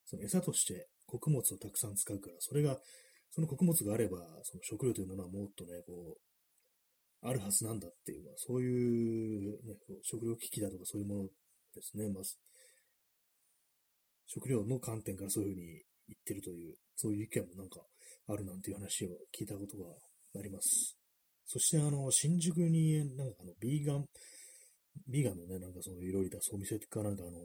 [0.06, 2.78] その餌として穀物をたくさん使うから、それが、
[3.32, 11.24] その穀物があれば、その食料というものはもっとね、こう、あるはずなんだっていう、まあ、そういう、ね、食料危機だとかそういうもの
[11.76, 12.08] ですね。
[12.08, 12.24] まあ、
[14.28, 15.66] 食料の観点からそういうふうに
[16.08, 17.82] 言ってるという、そういう意見もなんか
[18.28, 19.90] あるなんていう話を聞いたことが
[20.40, 20.98] あります。
[21.46, 24.06] そしてあの、新宿になんかあの、ビーガン、
[25.08, 27.40] ビーガンのね、なんかそのいろいろしたお店かなんかあの、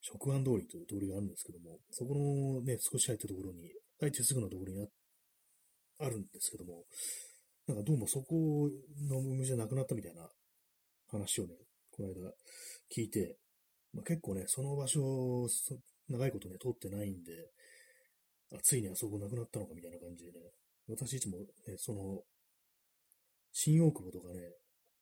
[0.00, 3.70] 食安通りという通りがあるんですけども、そこのね、少し入ったところに、
[4.00, 4.88] 大抵すぐのところに
[5.98, 6.84] あるんですけども、
[7.66, 8.70] なんかどうもそこ
[9.08, 10.28] のお店なくなったみたいな
[11.10, 11.54] 話をね、
[11.90, 12.32] この間
[12.94, 13.36] 聞いて、
[13.92, 15.46] まあ、結構ね、その場所、
[16.08, 17.32] 長いことね、通ってないんで、
[18.52, 20.38] あ、ついにあそこなくなったのかみたいな感じでね、
[20.88, 21.44] 私いつもね、
[21.76, 22.22] その、
[23.52, 24.40] 新大久保とかね、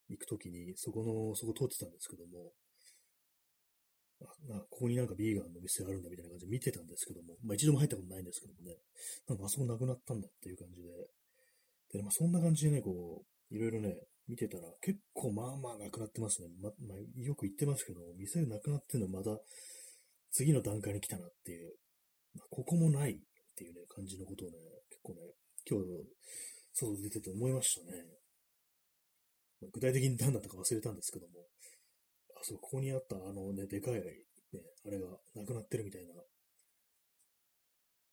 [0.09, 2.53] 行くときに、そこの、そこ通ってたんですけども、
[4.21, 8.75] あここになんかビーガンの店があるんだみたいな感じで見てたんですけども、まあ一度も入ったことないんですけどもね、
[9.29, 10.89] なんかあそこなくなったんだっていう感じで、
[11.93, 13.97] で、まあ、そんな感じでね、こう、いろいろね、
[14.29, 16.49] 見てたら、結構まあまあなくなってますね。
[16.63, 19.31] ま、まあ、よく言ってますけど、店なくなってんのまた
[20.31, 21.73] 次の段階に来たなっていう、
[22.35, 23.17] まあ、ここもないっ
[23.57, 24.57] ていうね、感じのことをね、
[24.91, 25.21] 結構ね、
[25.69, 25.87] 今日、
[26.75, 28.05] 外出てて思いましたね。
[29.61, 31.49] まあ、具体的に何だったか忘れたんですけども、
[32.37, 34.01] あ、そう、ここにあったあのね、でかい、ね、
[34.87, 36.13] あれがなくなってるみたいな。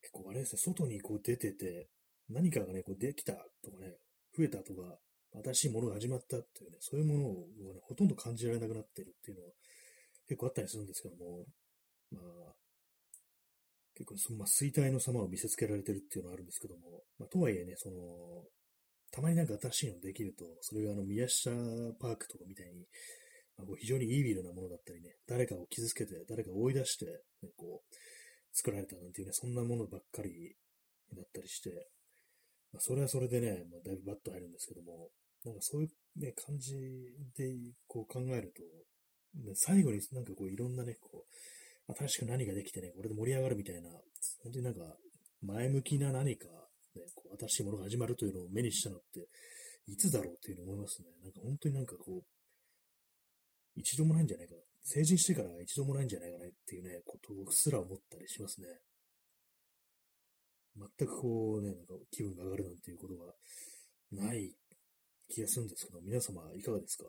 [0.02, 1.88] 結構あれですね、外にこう出てて、
[2.28, 3.98] 何かがね、こうできたとかね、
[4.36, 4.98] 増えたとか、
[5.44, 9.52] 新しいものが始まったっていうね、そういうものを、ね、ほとんど感じられなくなってるっていうのは
[10.28, 11.44] 結構あったりするんですけども、
[12.10, 12.54] まあ、
[13.94, 17.96] 結構その、まあ、衰退の様を見せつけられてるっていうのはあるんですけども、まあ、とはいえね、その、
[19.12, 21.50] たまになんか新しいのできると、それがあの、宮下
[22.00, 22.86] パークとかみたいに、
[23.56, 27.96] まあ、こう非常にいいビルなものだったりね、誰かを傷つけて、誰かを追い出して、ね、こう、
[28.52, 30.56] 作られたなんていうね、そんなものばっかり
[31.14, 31.88] だったりして、
[32.76, 35.08] まあ、それはそれでね、まあ、だいぶバッと入るんですけども、
[35.44, 36.76] なんかそういう、ね、感じ
[37.36, 37.48] で
[37.88, 38.62] こう考えると、
[39.40, 43.88] ね、最後になんかこういろんなね、こう、新しく何ができてね、これで盛り上がるみたいな、
[44.42, 44.80] 本当になんか
[45.40, 46.48] 前向きな何か、
[46.94, 49.26] ね、こう新しいものが始まるというのを目にしたのって、
[49.88, 51.08] いつだろうっていうふうに思いますね。
[51.22, 52.22] なんか本当になんかこう、
[53.76, 54.54] 一度もないんじゃないか。
[54.82, 58.68] 成人してから一度もないんじゃないかなっていうね、ことすら思ったりしますね。
[60.76, 63.32] 全くこうね、なんか気分が上がるなんていうことが
[64.12, 64.54] ない
[65.28, 67.04] 気がするんですけど、皆様いかがですか？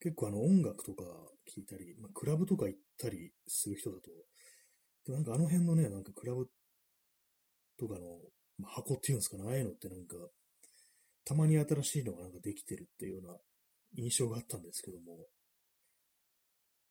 [0.00, 4.10] 結構あの音楽とか聴いたり、まあ、クラブとか行ったりする人だと、
[5.06, 6.46] でもなんかあの辺のね、なんかクラブ
[7.78, 8.00] とかの、
[8.58, 10.16] まあ、箱っていうんですかね、ああいうのってなんか、
[11.24, 13.36] たまに新しいのがなんかできてるっていうような
[13.96, 15.28] 印象があったんですけども、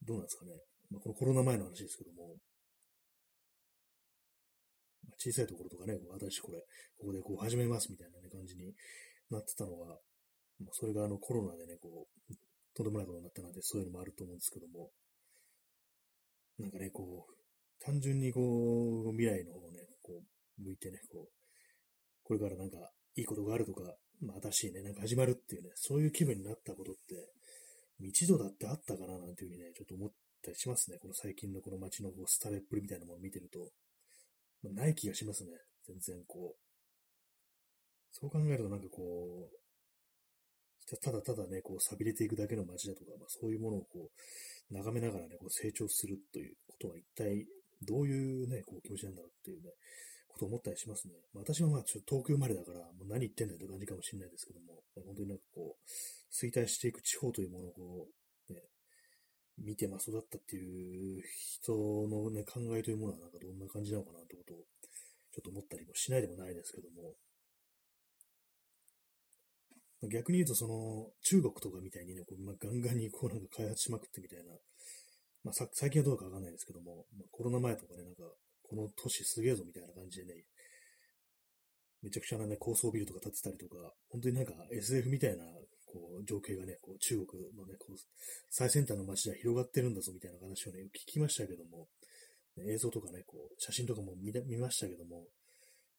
[0.06, 0.52] どうなんですかね？
[0.92, 2.38] まあ、このコロナ前の話ですけども、
[5.20, 6.60] 小さいところとかね、私これ、
[6.98, 8.74] ここでこう始めますみたいな、ね、感じに
[9.30, 10.00] なってたのが、
[10.60, 12.34] まあ、それがあのコロナでね、こう、
[12.74, 14.92] とんでもないことになったなんてそういうのもあると思うんですけども、
[16.58, 18.42] なんかね、こう、単純にこ
[19.08, 21.32] う、未来の方をね、こう、向いてね、こう、
[22.24, 23.84] これからなんかいいことがあるとか、
[24.22, 27.32] まあ、新しいね、なんか始まるっていうね、そういう気分になったことって、
[28.02, 30.10] 一度だってあったかななんていうふうにね、ちょっと思っ
[30.44, 30.98] たりしますね。
[31.00, 33.72] この最近のこの街のこうスタレっぷりみたいなものを見てると、
[34.64, 35.52] ない気がしますね。
[35.88, 36.60] 全然こう。
[38.12, 39.60] そう考えるとなんかこう、
[40.98, 47.46] ただただね、こう、錆びれていくだけの街だとか、まあ、そういうものをこう、眺めながらね、こう成長するということは一体
[47.82, 49.72] どういうね、こう気持ちなんだろうっていうね、
[50.28, 51.14] ことを思ったりしますね。
[51.34, 55.90] まあ、私はまあちょっと東京生まれだから、もう何言ってんだよって感じかもしれないですけども、まあ本当になんかこう、
[56.34, 58.19] 衰退していく地方というものをこう、
[59.64, 61.22] 見てま育ったっていう
[61.62, 61.74] 人
[62.08, 64.58] のね、考えというものはなんかどんな感じなのかなってことを、
[65.32, 67.16] ちょっと思ったりもしないでもないですけども、
[70.08, 74.54] 逆に言うと、その、中国とかみたいにね、こうまあ、ガンガンにこうなんか開発しまくってみたいな、
[75.44, 78.24] まあ、さ最近はどうかわかんないですけども、まあ、コロナ前とかね、なんか、
[78.64, 80.46] この都市すげえぞみたいな感じでね、
[82.02, 83.76] めちゃくちゃなね、高層ビルとか建てたりとか、
[84.10, 85.44] 本当になんか SF みたいな、
[85.92, 87.96] こう、情景がね、こう、中国のね、こう、
[88.50, 91.88] 最先端の街では広がってるんだぞみたいな話をね、聞きましたけども、
[92.58, 95.26] 映像とかね、こう、写真とかも見見ましたけども、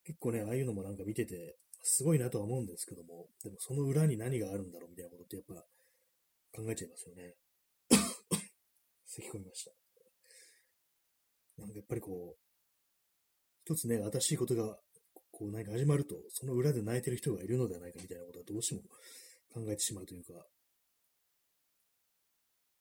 [0.04, 5.54] 結構ね、ああいうのもなんか見てて、すごいなとは思うんですけども、でもその裏に何があるんだろうみたいなことってやっぱ
[6.52, 7.34] 考えちゃいますよね。
[9.06, 9.72] 咳込みました。
[11.58, 12.40] なんかやっぱりこう、
[13.64, 14.78] 一つね、新しいことが、
[15.30, 18.82] こう何か始まると、その裏で泣いてる人がいるのではないかみたいなことはどうしても
[19.52, 20.32] 考えてしまうというか、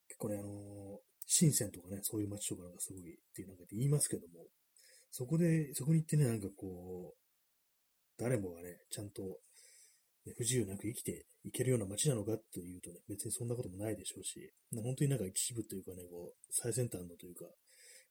[0.07, 4.45] 結構ね、あのー、深センとかね、そういう街とかなんかすごいっていうなんか言いますけども、
[5.11, 9.24] そこで、そこに行ってね、なんかこう、誰もがね、ちゃんと、
[10.26, 17.45] ね、不自由なく生きていけるような街なのかっていうとね、別にそんなこともないでしょうし、本当になんか一部というかね、こう、最先端のというか、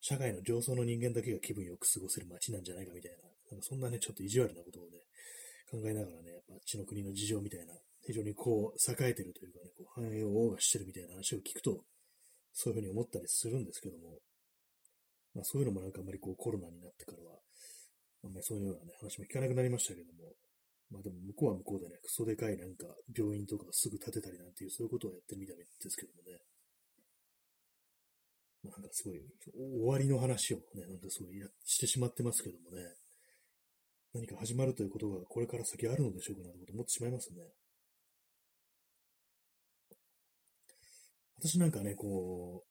[0.01, 4.97] 社会の上層の人間だけが気分よく過ごせる街なんじゃないかみたいな、なんかそんなね、ちょっと意地悪なことをね、
[5.69, 11.85] 考えながらね、やっぱあっちの国の事情みたいな、非常にこう、栄えてるというかね、こう繁栄を謳歌してるみたいな話を聞くと、
[12.53, 14.17] そういうふうに思ったりするんですけども、
[15.35, 17.37] まあそういうのもなんかあんまりこうコロナになってからは、
[18.23, 20.33] あんまりそういうようなね、話も聞かなくなりましたけども、
[20.89, 26.39] まあでも向こうは向こうでね、クソでかいなんか病院とかをすぐ建てたりなんていう、そういうことをやってるみたいですけどもね。
[28.63, 29.21] なんかすごい、
[29.53, 32.83] 終わりの話をね、なんかすごいやしてしまってますけどもね。
[34.13, 37.41] 何か始まるということがこれから先あるのでしょうかなと思ってしまいますね。
[41.39, 42.69] 私なんかね、こう、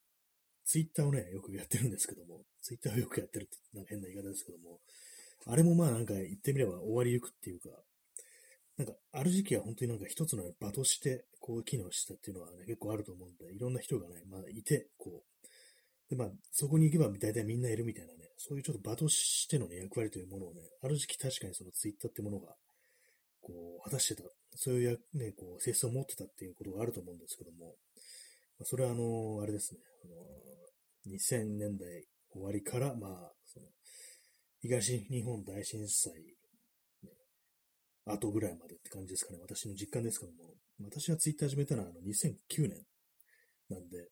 [0.66, 4.80] ツイッターをね、よくやってるんですけども、ツイッターをよくやってるって、なんか変な言い方ですけども、
[5.46, 7.70] あれもまあなんか言ってみれば終わりゆくっていうか、
[8.76, 15.46] なんか、ある時期は本当になんか一つの場として、こう、機能したっていうのはね、結構あると思うんで、いろんな人がね、まあ、いて、こう、
[16.10, 22.54] で、まあ、そこに行けば大体みんないるみたいなね、そういうちょっと場としてのね、役割というものをね、ある時期確かにそのツイッターってものが、
[23.42, 27.74] こう、果たしてた、そういうや、ね、こう、性質を持ってたっていうことがあると思うんですけども、
[28.58, 33.66] まあ、それはあの、あれですね、あの、2000年代終わりから、まあ、その、
[34.60, 36.12] 東日本大震災、
[37.04, 37.10] ね、
[38.06, 40.54] 後ぐらいまでって感じですかね、私の実感ですけども、
[40.84, 42.82] 私はツイッター始めたのはあの2009年
[43.68, 44.08] なんで、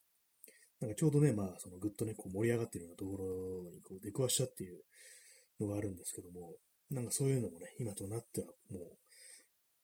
[0.80, 4.80] なんかちょうどね、まあ、そのぐっとね、こう盛り上がってるようなところにこう出くわしたっていう
[5.60, 6.52] のがあるんですけども、
[6.90, 8.80] なんかそういうのもね、今となってはも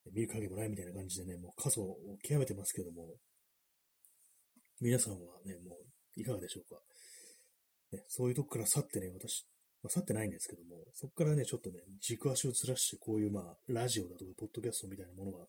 [0.06, 3.14] う、見る影もないみたいな感じでね、もう数を極めてますけども、
[4.80, 5.76] 皆さんはね、も
[6.16, 6.80] ういかがでしょうか。
[7.92, 9.46] ね、そういうとこから去ってね、私、
[9.82, 15.46] まあ、去ってないんですけども、そこからね、ちょっとね、軸足をずらして、こういうまあ、ラジオだとか、ポッドキャストみたいなものが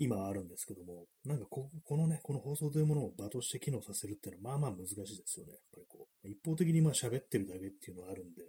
[0.00, 5.52] 今あるんですけども、なんかここのね、この放送というものを場として機能させるっていうのはまあまあ難しいですよね。
[5.52, 8.42] やっぱりこう、一方的にまあ喋ってるだけっていうのはあるんで、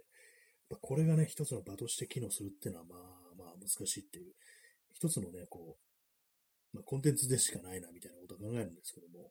[0.80, 2.98] これがね、一つの場として機能するっていうのはまあ
[3.36, 4.32] まあ難しいっていう、
[4.94, 5.76] 一つのね、こ
[6.72, 9.30] う、まあ、コンテンツでしかないなみたいなことを考えるんですけども、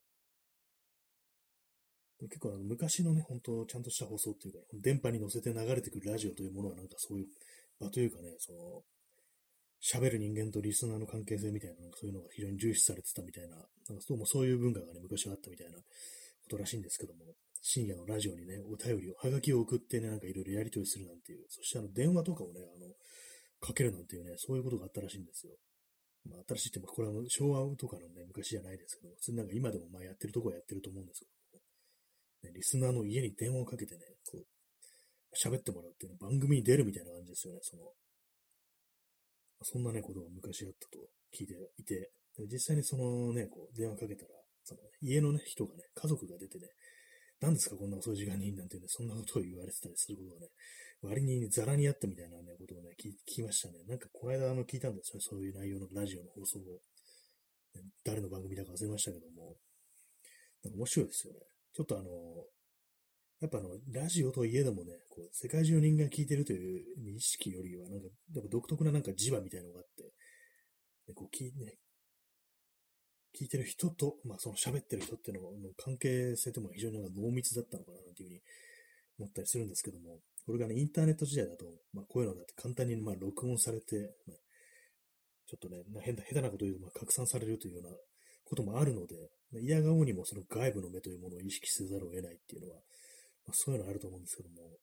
[2.29, 7.27] 結構あの昔のね、本当ちゃんとした放送っていうか、電波に乗せて流れてくるラジオというものはなんかそういう
[7.79, 8.83] 場というかね、その、
[9.81, 13.67] 喋る人間とリスナーの関係性みたいな、なんかそういうのが非常に重視されてたみたいな、なんか
[14.07, 15.83] どうもそういう文化がね、昔はあったみたいなこ
[16.49, 22.93] とらしいんですけども、深夜のラジオにね、お便りを、はがきを送ってね、なんかいろいろやり取りするなんていう、そしてあの、電話とかをね、あの、
[23.59, 25.53] かけるなんていうね、そういうことがあったらしいんですよ。
[26.25, 31.31] まあ、新しいっても、これは昭和とかのね、昔じゃないですけど、普通になんか今でもまあやってるとこはやってると思うんですけど
[32.43, 34.45] ね、リスナーの家に電話をかけてね、こう、
[35.37, 37.83] 喋ってもらうっていう、ね番組に出るみたいな感じですよね、その、
[39.63, 40.99] そんなね、ことが昔あったと
[41.33, 42.11] 聞いていて、
[42.51, 44.29] 実際にそのね、こう、電話かけたら、
[44.63, 46.67] その、ね、家のね、人がね、家族が出てね、
[47.41, 50.47] 何ですかこんな遅い時間になんてね、そんなことを言われてたりすることがね、
[51.01, 53.83] 割にザラにあったみたいなね、ことをね、聞きましたね。
[53.87, 56.79] なんかこの間あの聞いたんですよ、そういう内容のラジオの放送を。
[58.03, 59.55] 誰の番組だか忘れましたけども、
[60.63, 61.39] なんか面白いですよね。
[61.73, 62.09] ちょっとあの、
[63.41, 70.03] やっぱあの、ラジオといえどもね、こう、世界中の人間が聞いてるという意識よりは、なんか、やっぱ独特ななんか磁場みたいなのがあって、
[71.07, 71.73] でこう聞、ね、
[73.35, 78.41] 聞いてる人と、まあその喋ってる人っていうのの関係性とも非常になんか濃密だったのかなっていうふうに
[79.19, 83.95] 思ったりするんですけども、これがね、インターネット時代だと、まあこういうのだって簡単にまあ録音されて、
[84.27, 84.37] ね、
[85.47, 87.97] ちょっとね、変な、下手なこと言うとまあ拡散されるというような
[88.45, 89.15] こともあるので、
[89.63, 92.79] 嫌がおうにもその外部の目というものを意識せざるを得ないっていうのは、
[93.45, 94.77] まあ、そういうのあると思うんですけども、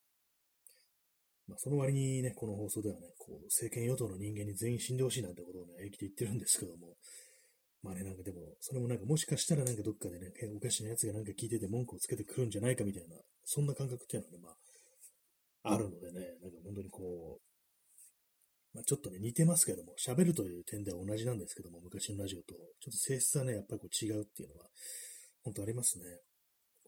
[1.48, 6.96] まあ、その割にね、この放送ではね、こう、政権与党の人間に全員死んでほしいなんてことをね、平気で言ってるんですけども、
[7.82, 14.50] まあね、なんかでも、それもなんかもしかしたらなんかどっかでね、おかしな奴がなんか聞いてて文句をつけてくるんじゃないかみたいな、そんな感覚っていうのはね、ま
[15.70, 17.48] あ、あるのでね、なんか本当にこう、
[18.74, 24.68] まあ、ちょっとね、似てますけども、喋るという点では同じなんですけども、昔のラジオと、ちょっと性質はね、やっぱりこう違うっていうのは、
[25.44, 26.04] 本当ありますね。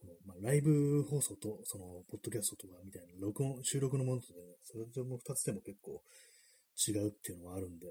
[0.01, 6.03] この、まあ、ライブ放送と、その、ポッドキャストとかみたいな、録音、収録のものとね、それでも二つでも結構
[6.89, 7.87] 違うっていうのはあるんで、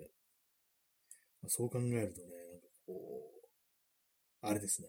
[1.41, 4.88] まあ、そう考えるとね、なんかこう、あれですね。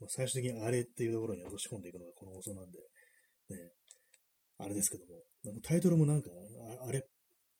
[0.00, 2.78] まあ、最終的にあれっていうところに落とし込んでいくのがこの放送なんで、
[3.50, 3.72] ね、
[4.58, 6.30] あれですけども、タイトルもなんか、
[6.86, 7.06] あれ、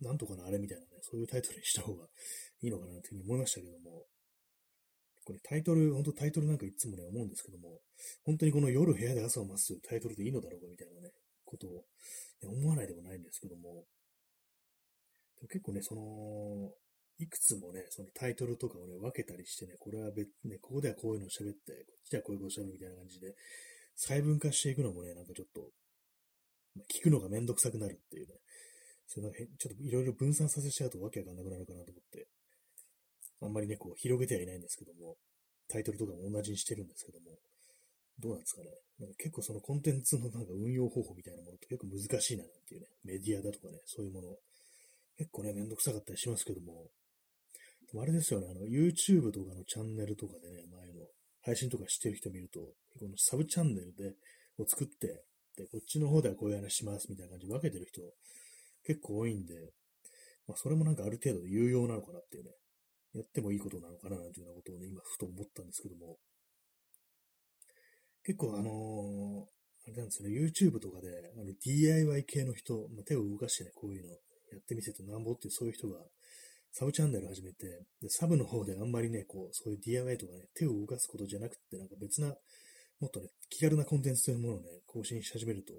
[0.00, 2.06] なんとかのあれみたいなね、そういうタイトルにした方が
[2.62, 4.06] いいのかなというふうに思いましたけども、
[5.30, 7.78] これタイトル、本当タイトルなんかいつもね、思うんですけども、
[8.24, 11.12] 本当にこの夜部屋で朝を待つというタイトルでいいのだろうかみたいなね、
[11.44, 11.86] ことを、
[12.42, 13.86] ね、思わないでもないんですけども、
[15.38, 16.74] でも結構ね、その、
[17.22, 23.34] いくつもね、そのタイトルとかをね、分けたりしてね、これは別、ね、ここではこういうのを喋って、こっちではこういうことを喋るみたいな感じで、
[23.94, 25.70] 細分化していくのもね、なんかちょっと、
[26.74, 28.34] まあ、聞くのがめんどくさくなるっていうね、
[29.06, 32.26] そのちょっといろいろ分散させちゃうとわけわかんなくなるかなと思って、
[33.42, 35.16] あんまりね、こう、広げてはいないんですけども、
[35.68, 37.38] タイトルとかも同じにしてるんですけども、
[38.18, 38.68] どうなんですかね。
[38.98, 44.36] なんか結構そのコンテンツのなんか運用方法みたいなものって結構難しいななんていうね、メディアだとかね、そういうもの、
[45.16, 46.90] 結構ね、めんどくさかったりしますけども、
[47.90, 51.08] でもあれですよね、あの、YouTube とかのチャンネルとかでね、前の
[51.42, 54.14] 配信とかしてる人見ると、このサブチャンネルで、
[54.58, 55.24] を作って、
[55.56, 58.02] で、こっちの方ではこういう話しますみたいな感じで分けてる人
[58.84, 59.72] 結構多いんで、
[60.46, 62.50] まあ、それもなんかある程度有用なのかなっていうね、
[63.14, 66.16] やってもいいことなのかななんていうようなことをね、今ふと思ったんですけども、
[68.24, 74.16] 結構あのー、あれなんですよね、YouTube とかで、あの DIY 系の人、まあ、手を動かしてね、こういうのや
[74.58, 75.98] ってみせてなんぼっていうそういう人が
[76.72, 77.66] サブチャンネル始めて、
[78.00, 82.28] で、サブの方であんまりね、こう、そういう DIY とかね、手を動かすことじゃなくて、なんか別な、
[83.00, 85.72] もっとね、気軽なコンテンツというものをね、更新し始めると、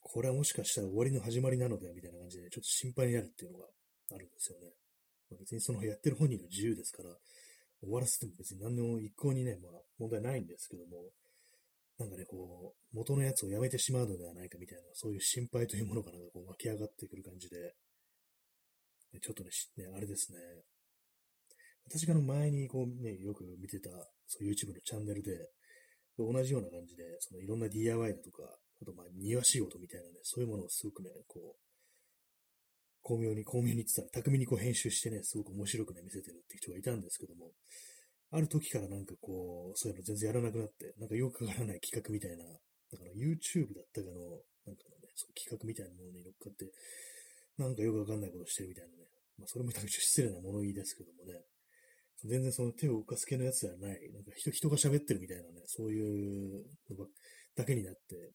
[0.00, 3.64] これはもしかしたら終わりの始まりなのではみたいな感じで、ちょっと心配になるっていうのが
[4.14, 4.72] あるんですよね。
[5.32, 7.10] まあ、別にそのやってる本人の自由ですから、
[7.80, 11.10] 終わらせても別に何でも一向にね、まあ問題ないんですけども、
[11.98, 17.74] なんかね、こう、元のやつをやめてしまうのではないかみたいな、そういう心配というものがなんかこう湧き上がってくる感じで、
[19.20, 20.38] ちょっとね、ねあれですね。
[21.84, 23.90] 私がの前にこうね、よく見てた、
[24.26, 25.50] そう YouTube のチャンネルで、
[26.18, 28.42] 同じような感じで、そのいろんな DIY だとか、
[28.80, 31.61] あとまあ庭仕事みたいなね、そういうものをすごくね、こう、
[33.02, 37.52] 巧妙に、巧妙にって言ったら、巧みにこう編集してね、すごく面白くね、見せてるって人がいたんですけども、
[38.30, 46.70] ある時からなんかこう、そういうの全然やらなくなって、なんかよくわからない企画みたいな、だから YouTube だったかの、なんかのね、その企画みたいなものに乗っかって、
[47.58, 49.04] なんかよくわかんないことしてるみたいなね。
[49.38, 51.42] まあ、それも多分失礼な物言いですけどもね。
[52.24, 53.98] 全然その手を動かす系のやつではない。
[54.12, 57.06] なんか人人が喋ってるみたいなね、そういうの
[57.56, 58.32] だけになって、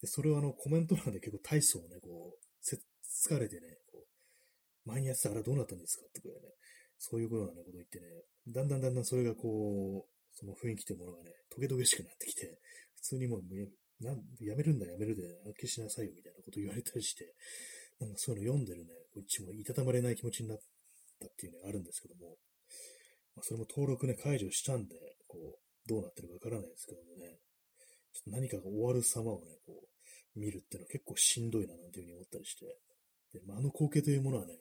[0.00, 2.66] で、それをあのコメント欄で結構大層ね、こう、
[3.20, 6.06] 疲れてね、こう、前にやってたからどうなったんですか？
[6.08, 6.48] ってくらいね、
[6.96, 8.06] そういうようなことを言ってね、
[8.48, 12.58] だんだんだんだんそれがこう、その雰囲気というものがね、トゲトゲしくなってきて、
[12.96, 13.42] 普通にもう、
[14.00, 17.34] なんやめるんだやめるで、発揮しなさいよみたいなこと言われたりして、
[18.00, 20.58] なんかそういうの読んでるね、こっちもいたたまれない気持ちになっ
[21.20, 22.38] たっていうのがあるんですけども、
[23.36, 24.96] まあ、それも登録ね、解除したんで、
[25.28, 27.36] こう、どうなってるかわからないですけどもね、
[28.12, 32.64] ちょっと何かが終わる様をね、こう、見るっていうのは結構しんどいななんていうふうに思ったりして、
[33.32, 34.54] で、まあ、あの光景というものはね、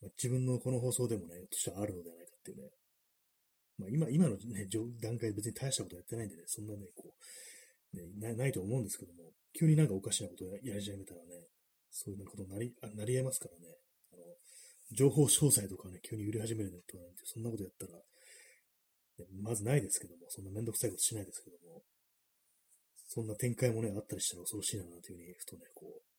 [0.00, 2.70] まあ、自分のこの放送でもね、としてはあるのではないかっていうね、
[3.78, 4.68] まあ、今、今のね、
[5.00, 7.14] 段階別に大したことやってないんでね、そんなね、こ
[7.94, 11.48] う、ね、なないと思うんですけども、急になんかおかしなことをやり始めたらね、
[11.90, 13.76] そういうことになり、あなり得ますからね。
[14.12, 14.22] あの、
[14.92, 21.82] 情報詳細とかね、急に売り始めるとかなんて、そんなことやったら、ね、まずないですけども、そんなめんどくさいことしないですけども、
[23.08, 26.11] そんな展開もね、あったりしたら恐ろしいな、なんていうふうに、ふとね、こう、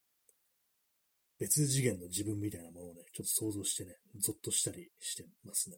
[1.40, 5.78] 別次元の自分みたいなものをね、ちょっと想像してね、ゾッとしたりしてますね。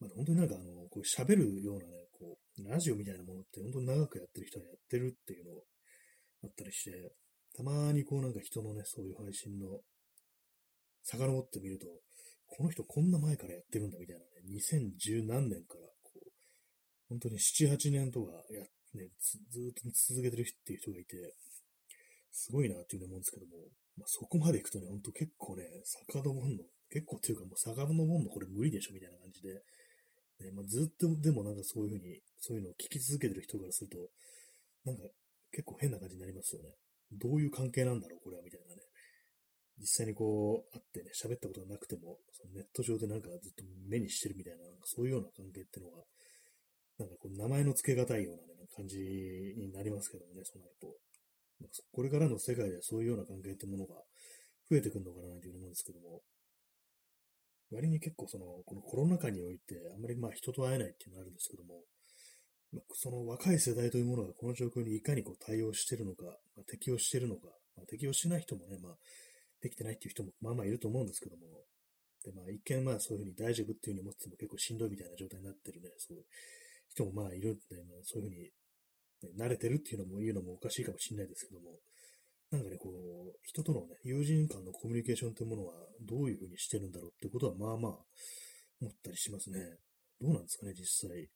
[0.00, 5.62] まあ、本当になんかあの、こう喋るようなね、こう、ラジオみたいなものって本当に長くやってる人はやってるっていうのを
[6.44, 7.12] あったりして、
[7.56, 9.80] たまにこうなんか人のね、そういう配信の、
[11.04, 11.86] 遡ってみると、
[12.46, 16.18] この人こんな前からやってるんだみたいなね、2010何年から、こう、
[17.08, 18.62] 本当に7、8年とかや、
[18.94, 19.38] ね、ず
[19.70, 21.34] っと続けてるっていう人がいて、
[22.32, 23.52] すごいなっていうふうに思うんですけども、
[23.96, 29.54] まあ、そこまで行くとね、ほんと結構ね、遡るの、結構っていうかもう遡るのこれ無理でしょみたいな感じで、
[30.40, 33.98] ねまあ、ずっとでもなんかそういうふうに、そういうのを聞き続けてる人からすると、
[34.84, 35.04] なんか
[35.52, 36.70] 結構変な感じになりますよね。
[37.12, 38.82] どういう関係なんだろう、これは、みたいなね。
[39.78, 46.02] 実際にこう、会ってね、喋ったことがなくても、そのネット上でなんかずっと目にしてるみたいな、なんかそういうような関係ってのが、
[46.98, 50.96] なんかこう、名前の付けがたいような、ね、感じになりますけどもね、そうなると。
[51.92, 53.94] これからの世界ではそういうような関係ってものが
[54.70, 56.22] 増えてくるのかなというふうに思うんですけども、
[57.70, 61.84] 割に結構その、このコロナ禍において、あんまりまあ人と会えないっていうのがあるんですけども、
[62.94, 66.24] その若い世代というものがこの状況にいかにこう対応しているのか、
[66.56, 68.92] まあ、適応しているのか、まあ、適応しない人もね、まあ、
[69.60, 71.42] できてないっていう人もまあまあいると思うんですけども、
[72.24, 76.24] で、まあ一見まあそういうふうに大丈夫っていうふうに思ってても結構しんどいみたいな状態になってるね、そういう
[76.88, 78.50] 人もまあいるんで、まあ、そういうふうに、
[79.38, 81.78] 慣れてるっていうのも言うのもおかしいかもしれないですけども、
[82.50, 87.92] なんかね、こう、人とのね、友人間のコミュニケーションというものはどういうふうにしてるんだろうってことはまあまあ
[88.80, 89.58] 思ったりしますね。
[90.20, 91.28] どうなんですかね、実際。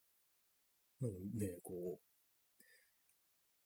[1.00, 2.06] なんかね、こう、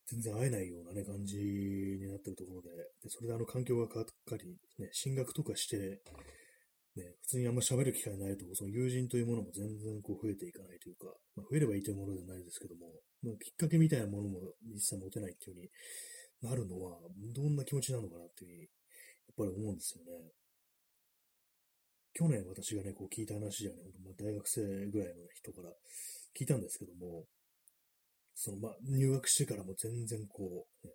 [0.06, 2.70] 全然会えないようなね、感じになってるところで、
[3.02, 6.02] でそれであの環境が変わったり、ね、進学とかして、
[7.00, 12.92] ね、普通にあんま喋る機会ないと、その友人というものも全然こう増えていかないというか、まあ、増えればいいというものではないですけども、
[13.22, 17.00] まあ、きっかけみたいなものも実際持てないっていう風になるのは、
[17.32, 18.70] どんな気持ちなのかなっていうふうに、やっ
[19.36, 20.32] ぱり思うんですよね。
[22.12, 25.70] 去年私がね、こう聞いた話じゃね、まあ、大学生ぐらいの人から
[26.36, 27.24] 聞いたんですけども、
[28.34, 30.92] その、まあ、入学してからも全然こう、ね、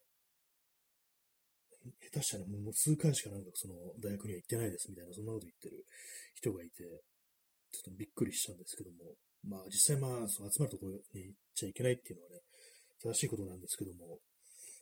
[2.02, 5.86] 下手したらもう数回しかなんかその大学には行ってないですみたいな、そんなこと言ってる
[6.34, 9.14] 人がいて、ちょっとびっくりしたんですけども、
[9.46, 12.42] まあ実際まあ、その集まるところに行っちゃいけないっていうのはね、
[13.04, 14.20] 正しいことなんですけども、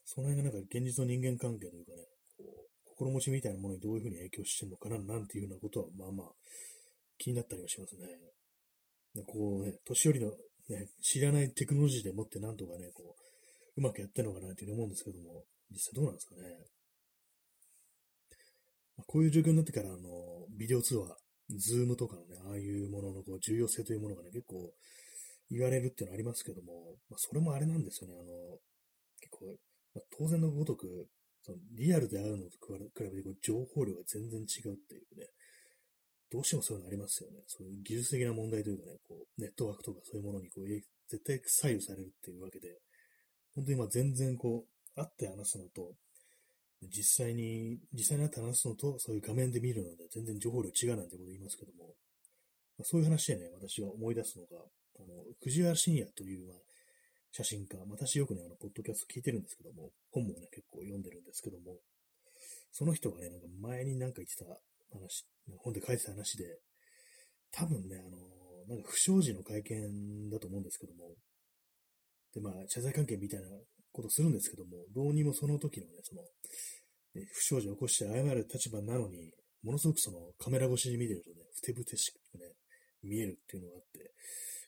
[0.06, 6.28] その辺がなんか現実の人間関係というかね、こう心持ちみたいなものにどういうふうに影響してるのかな、なんていうようなことは、まあまあ、
[7.18, 8.08] 気になったりはしますね。
[9.28, 10.32] こうね、年寄りの、
[10.70, 13.24] ね、知らないテクノロジーでもってなんとかね、こう、
[13.76, 16.42] うまくやってるのかなっていうふうに思うんですけども、実際どうなんですかね。
[19.08, 20.00] こういう状況になってから、あの、
[20.58, 21.18] ビデオ通話、
[21.50, 24.74] ズームとかのね、ああいうもののこう重要性というものがね、結構
[25.50, 28.60] 言われるっていうのはありますけども、まあ、それもあれなんですよね、あの、
[29.20, 29.58] 結構、
[29.96, 31.08] まあ、当然のごとく、
[31.42, 35.28] そのリアルで会うのと比べてこう情報量が全然違うっていうね、
[36.32, 37.44] どうしてもそういうのありますよね。
[37.48, 40.68] そういう技術的な問題というかね、こう、ネットワークとかそういうものにこう、
[41.10, 42.80] 絶対左右されるっていうわけで、
[43.54, 45.94] 本当にまあ全然こう、会って話すのと、
[46.90, 51.96] 実際に、実際に会って話すのと、そういう画面で見るので、全然情報量違うなんてこと言いますけども、
[52.78, 54.64] まあ、そういう話でね、私が思い出すのが、
[55.00, 56.58] あの、藤原信也という、まあ、
[57.32, 61.78] 写真家、私よくね、あの、ポッドキャスト聞いてるんですけども、本もね、結構読んでるんですけども、
[62.72, 64.46] その人がね、なんか前になんか言ってた
[64.92, 65.26] 話、
[65.58, 66.60] 本で書いてた話で、
[67.52, 68.18] 多分ね、あの、
[68.68, 71.16] なんか不祥事の会見だと思うんですけども、
[72.34, 73.48] で、まあ、謝罪関係みたいな
[73.94, 79.32] ことするんですけども、どうにもその時のね、その、ね、不祥事を起こして謝る立場なのに、
[79.64, 82.52] ものすごくそのカメラ越しに見てるとね、ふてぶてしくね、
[83.04, 84.12] 見えるっていうのがあって、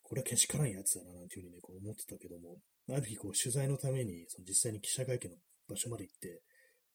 [0.03, 2.61] これはけしからんやつだな、なんていうふうにね、こう思ってたけども、
[2.93, 6.41] ある日こう取材のために、その実際に記者会見の場所まで行って、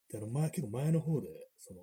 [0.08, 1.28] で、あの、前、結構前の方で、
[1.58, 1.80] その、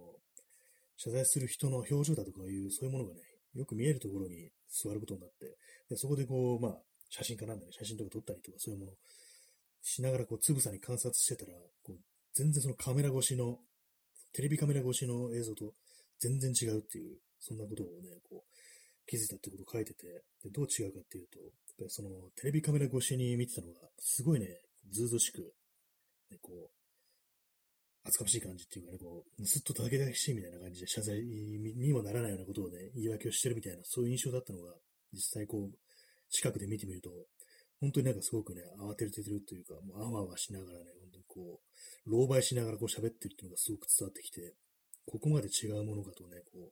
[0.95, 3.21] 謝罪する人の表情だとかいう、そういうものがね、
[3.53, 5.57] よく見えるところに座ることになって、
[5.89, 8.95] で、そこでこう、まあ、写真家なんでね、写真とか撮ったりとかそういうものを
[9.81, 11.97] しながらこう、つぶさに観察してたら、こう、
[12.33, 13.59] 全然そのカメラ越しの、
[14.33, 15.73] テレビカメラ越しの映像と
[16.19, 18.57] 全然違うっていう、そんなことをね、こう、
[19.07, 20.05] 気づいたってことを書いてて、
[20.43, 21.49] でどう違うかっていうと、やっ
[21.79, 24.47] ぱりその、テレビカメラ越しに見てたのが、すごいね、
[24.91, 25.41] ずうずしく、
[26.29, 26.77] ね、こう、
[28.07, 34.73] 厚かましい感じっていうかね、こう、すっとだけだけしいみたいな感じで謝罪にもならないようなことをね、言い訳をしてるみたいな、そういう印象だったのが、
[35.13, 35.77] 実際こう、
[36.29, 37.09] 近くで見てみると、
[37.79, 41.61] 本当になんかすごくね、慌ててるというか、もうあわあわしながらね、本当にこ
[42.07, 44.55] う、狼狽しながらこう喋ってるっていうのがすごく伝わってきて、
[45.05, 46.71] ここまで違うものかとね、こ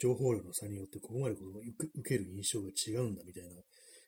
[0.00, 3.50] 情報量の差によってここまでこう受ける印象が違うんだみたいな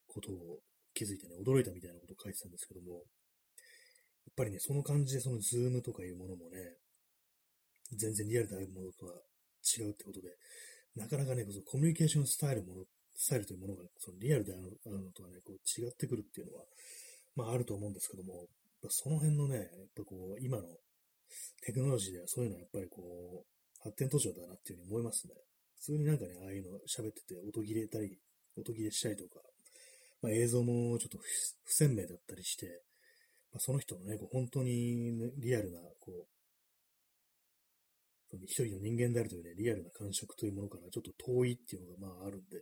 [0.08, 0.60] ことを
[0.94, 3.00] 気づいてね、驚いたみたいなことを書いてたんですけども、や
[4.30, 6.80] っぱりね、その感じでそのズームとかいうものもね、
[7.92, 9.12] 全然リアルであるものとは
[9.60, 10.28] 違うってことで、
[10.96, 12.84] なかなかね、そのコミュニケーションスタイルもの
[13.22, 16.64] スタイルというものが、そのリアルであるのとはね、こう違ってくるっていうのは、
[17.36, 18.48] まああると思うんですけども、
[18.90, 20.66] その辺のね、やっぱこう、今の
[21.62, 23.46] テクノロジーではそういうのはやっぱりこう、
[23.78, 25.34] 発展途上だなっていうふうに思いますね。
[25.76, 28.18] 普通になんかね、ああいうの喋ってて音切れたり、
[28.58, 29.38] 音切れしたりとか、
[30.20, 31.18] まあ映像もちょっと
[31.62, 32.66] 不鮮明だったりして、
[33.54, 36.26] まあ、その人のね、こう本当に、ね、リアルな、こう、
[38.42, 42.58] 一人の人間であるというね、リアルな感触というものからちょっと遠いっていうのがまああるんで、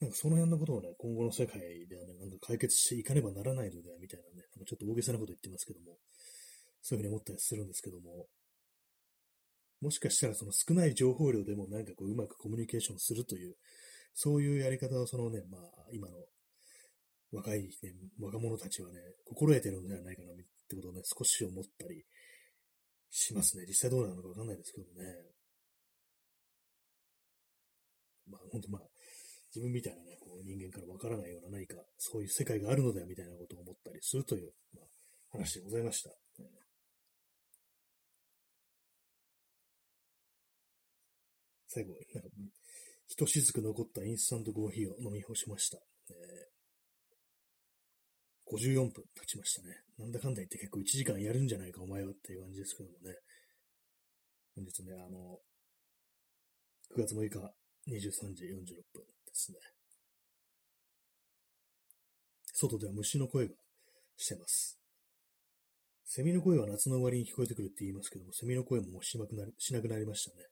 [0.00, 5.96] なんかその辺のことをね、今後の世界ではね、なんか解決していかねばならないのでは、みたいなね、なんかちょっと大げさなこと言ってますけども、
[6.82, 8.26] そういうふうに思ったりするんですけども、
[9.80, 13.56] もしかしたらその少ない情報量でもなんかこううまくコミュニケーションするという、
[14.14, 16.16] そういうやり方をそのね、まあ今の
[17.32, 17.68] 若い、ね、
[18.20, 20.36] 若者たちはね、心得てるのではないかなっ
[20.68, 22.04] てことをね、少し思ったり
[23.10, 23.64] しますね。
[23.66, 25.06] 実際どうなのかわかんないですけどもね。
[28.28, 28.82] まあ本当まあ、
[29.56, 36.10] 自分みたいなね、こう人間からわからないような何か、そういう世界があるのだよみたいなことを思ったりするという、まあ、話でございました。
[41.68, 42.28] 最後、なんか、
[43.08, 45.78] ひとしずく残ったインスタントコーヒーを飲み干しました。
[46.10, 49.74] えー、54分経ちましたね。
[49.96, 53.16] なんだかんだ言って結構1時間やるんじゃないか、お前はっていう感じですけどもね。
[54.54, 55.40] 本日ね、あの、
[56.94, 57.38] 9月6日
[57.88, 59.04] 23時46分
[59.36, 59.58] ですね。
[62.54, 63.54] 外では虫の声が
[64.16, 64.78] してます。
[66.06, 70.46] セミの声は夏の終わりに聞こえてくるって言いますけども、セミの声ももうしなくなりしなくなりましたね。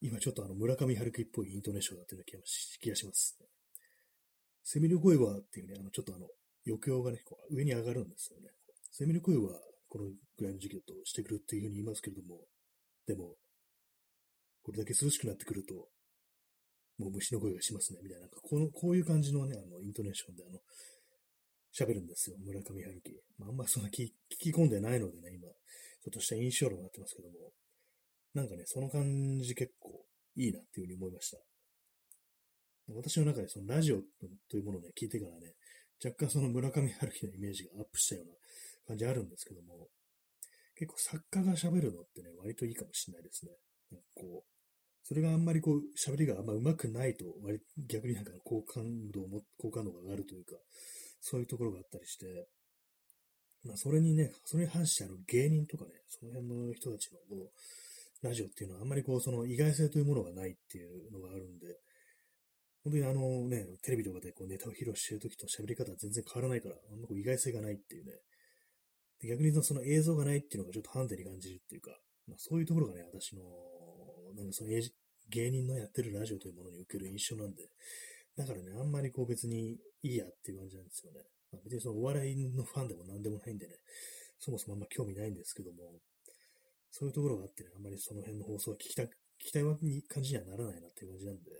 [0.00, 2.24] 今ちょっとあの村上春樹っぽいイントネーションだったような
[2.80, 3.46] 気がします、ね。
[4.64, 6.26] セミの声はっていうね、あのちょっとあの
[6.66, 8.50] 余興がね、こう上に上がるんですよね。
[8.90, 12.40] セミの声はこのぐらいの時期だとしてくるっていうふうに言いますけれども、
[13.06, 13.36] でも、
[14.62, 15.88] これだけ涼しくなってくると、
[16.98, 18.22] もう虫の声がしますね、みたいな。
[18.22, 20.58] なんかこの、こういう感じのね、あの、イントネーションで、あの、
[21.72, 23.22] 喋るんですよ、村上春樹。
[23.38, 25.54] まあ、あんまそんな聞き込んでないのでね、今、ちょ
[26.10, 27.52] っとした印象論になってますけども、
[28.34, 30.04] なんかね、その感じ結構
[30.36, 31.38] いいなっていうふうに思いました。
[32.94, 34.00] 私の中でそのラジオ
[34.48, 35.54] というものをね、聞いてからね、
[36.02, 38.32] 若干その村上春樹のイメージがアップしたような
[38.86, 39.88] 感じあるんですけども、
[40.76, 43.52] 結構作家が喋るのってね、割といいかもしれないですね。
[43.90, 44.57] なんかこう、
[45.08, 50.52] それがあんまりこう、喋りがあんま上手くないと、割逆になんか好感度も、好感度が上がるというか、
[51.22, 52.46] そういうところがあったりして、
[53.64, 57.50] まあそれにね、それに反してあの芸人とかね、その辺の人たちのこ
[58.20, 61.78] う、ラジオっていうのはあんまりこう、その意外性というものがないっていうのがあるんで、
[62.84, 68.12] 本当にあのね、テレビとかでこうネタを披露してるときと喋り方は全然変わらないから、あんまこう意外性がないっていうね。
[69.24, 71.90] 逆にその映像がないっていうのがちょっとハンデに感じるっていうか、
[72.28, 73.42] まあ、そういうところがね、私の、
[74.38, 74.70] なんかその
[75.30, 77.68] 芸人のやってるラジオというものに受ける印象なんで、
[78.36, 81.20] だからね、あんまりこう別にいいやっていう感じなんですよね。
[81.52, 83.74] まあ、別にそのお笑いのファンでも何でもないんでね、
[84.38, 85.98] そもそもあんま興味ないんですけども、
[86.90, 89.08] そういうところがあってね、あんまりその辺の放送は聞きた、聞
[89.38, 89.62] きたい
[90.08, 91.50] 感じにはならないなっていう感じなんで、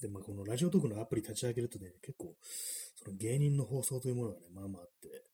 [0.00, 2.36] で、まあ、このラジオトークのアプリ立ち上げるとね、結構、
[2.96, 5.24] その芸人の放送というものがね、まあまああって、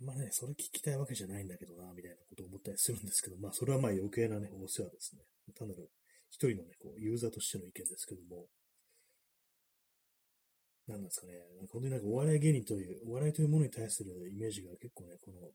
[0.00, 5.22] あんまね、それ聞きたいわけじゃないんだけどな、みたいなことを思ったりするんですけど、まあ、それはまあ余計なね、お世話ですね。
[5.52, 5.90] 単なる
[6.30, 8.46] 一人のね、こう、ユーザーとしての意見ですけども、
[10.86, 15.50] なんですかね、なんか本当になんかお笑い芸人という、お笑いというものに対するイメージが結構ね、この、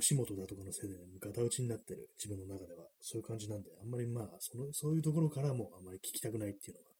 [0.00, 6.90] 吉本だとかのせいで、ね、ガタ打ちになってる自分の中では、そういう感じなんで、あんまりまあ、その、そういうところからもあんまり聞きたくないっていうのが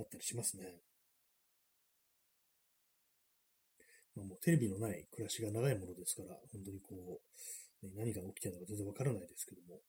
[0.00, 0.80] あったりしますね。
[4.16, 7.20] まあ、もうテレビのない暮らしが長いものですから、本当にこ
[7.82, 9.80] う、ね、何が起きてるのか全然わからないですけども、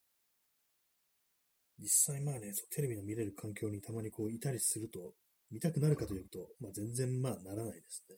[1.82, 5.14] 実際まあね、そうテレビの見れる環境にたまにこういたりすると、
[5.52, 8.16] 見たくなるかというと、まあ全然まあならないですね。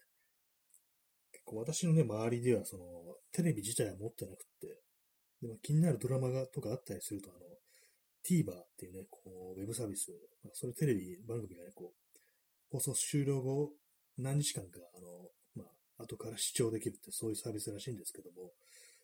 [1.31, 2.83] 結構私のね、周りではその、
[3.31, 4.83] テレビ自体は持ってなくて、
[5.41, 7.39] でも気になるドラマがとかあったりすると、あの、
[8.23, 10.11] TVer っていうね、こう、ウェブサービス、
[10.43, 12.19] まあ、それテレビ番組がね、こう、
[12.71, 13.71] 放送終了後、
[14.17, 15.65] 何日間か、あの、ま
[15.99, 18.51] あ、後から視聴できるってそういうサービスらしいんですけども、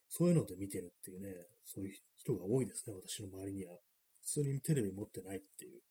[0.07, 1.29] そういうので見てるっていうね、
[1.65, 3.77] そういう人が多いですね、私の周りには。
[4.29, 5.81] 普通にテレビ持ってないっていう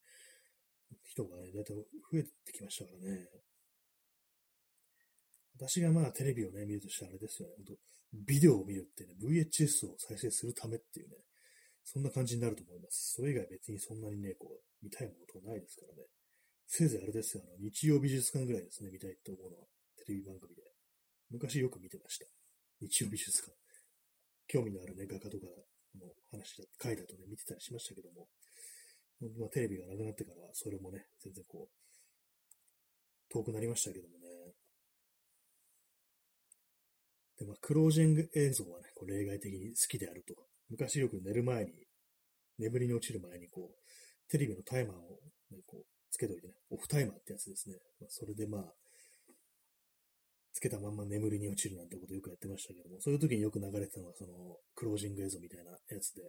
[1.02, 1.82] 人がね、だいたい増
[2.18, 3.26] えてきましたからね。
[5.58, 7.74] 私がまあテレビをね、見るとしたらあれですよね。
[8.14, 11.16] ビデオを見るってね、VHS を再生するためっていうね、
[11.82, 13.14] そんな感じになると思います。
[13.16, 16.06] それ以外別にそんなにね、こう、見たいものとかないですからね。
[16.68, 19.66] せいぜいあれですよ、あの、日曜美術館ぐらいですね、見たいって思うのは、
[19.98, 20.62] テレビ番組で。
[21.30, 22.26] 昔よく見てました。
[22.80, 23.52] 日曜美術館。
[24.46, 25.46] 興味のあるね、画家とか
[25.96, 28.28] の話だ、回だとね、見てたりしましたけども、
[29.38, 34.54] まあ、テレビがなくなってからは、それもね、全然こう、遠くなりましたけどもね。
[37.38, 40.34] で、まあ、クロージング映像はね、こう例外的に好きであると。
[40.70, 41.72] 昔よく寝る前に、
[42.58, 45.20] 眠りに落ちる前に、こう、テレビのタイマーを、
[45.50, 47.76] ね、こう、つけといてね、オフタイマーってやつですね。
[48.00, 48.74] まあ、それでまあ、
[50.58, 56.26] つけたまんま眠りに落ちるなんてことよくやってましたけども、そういう時によく流れてたのが、その、クロージング映像みたいなやつで、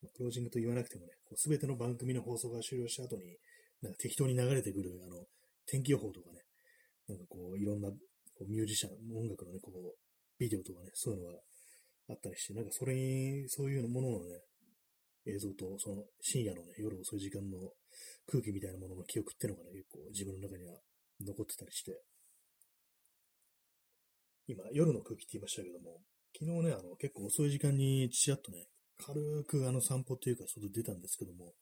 [0.00, 3.34] まあ、クロージングと言わなくてもね、すべての番組の放送が終了した後に、
[3.82, 5.26] なんか適当に流れてくる、あの、
[5.66, 6.38] 天気予報とかね、
[7.08, 9.98] なんかこう、いろんな、こうミュージシャン、音楽のね、こう、
[10.38, 11.38] ビデオとかね、そういうのが
[12.10, 14.38] あったりして、なんかそれに、そういうもののね、
[15.26, 17.58] 映像と、その深夜のね、夜遅い時間の
[18.26, 20.76] 空気みたいなものの記憶っていうのがね、結構自分の中には
[21.24, 21.96] 残ってたりして、
[24.46, 26.00] 今、夜の空気って言いましたけども、
[26.38, 28.66] 昨日ね、あの、結構遅い時間にちらっとね、
[28.98, 31.54] 軽くあの散歩っていうか外出たんですけども、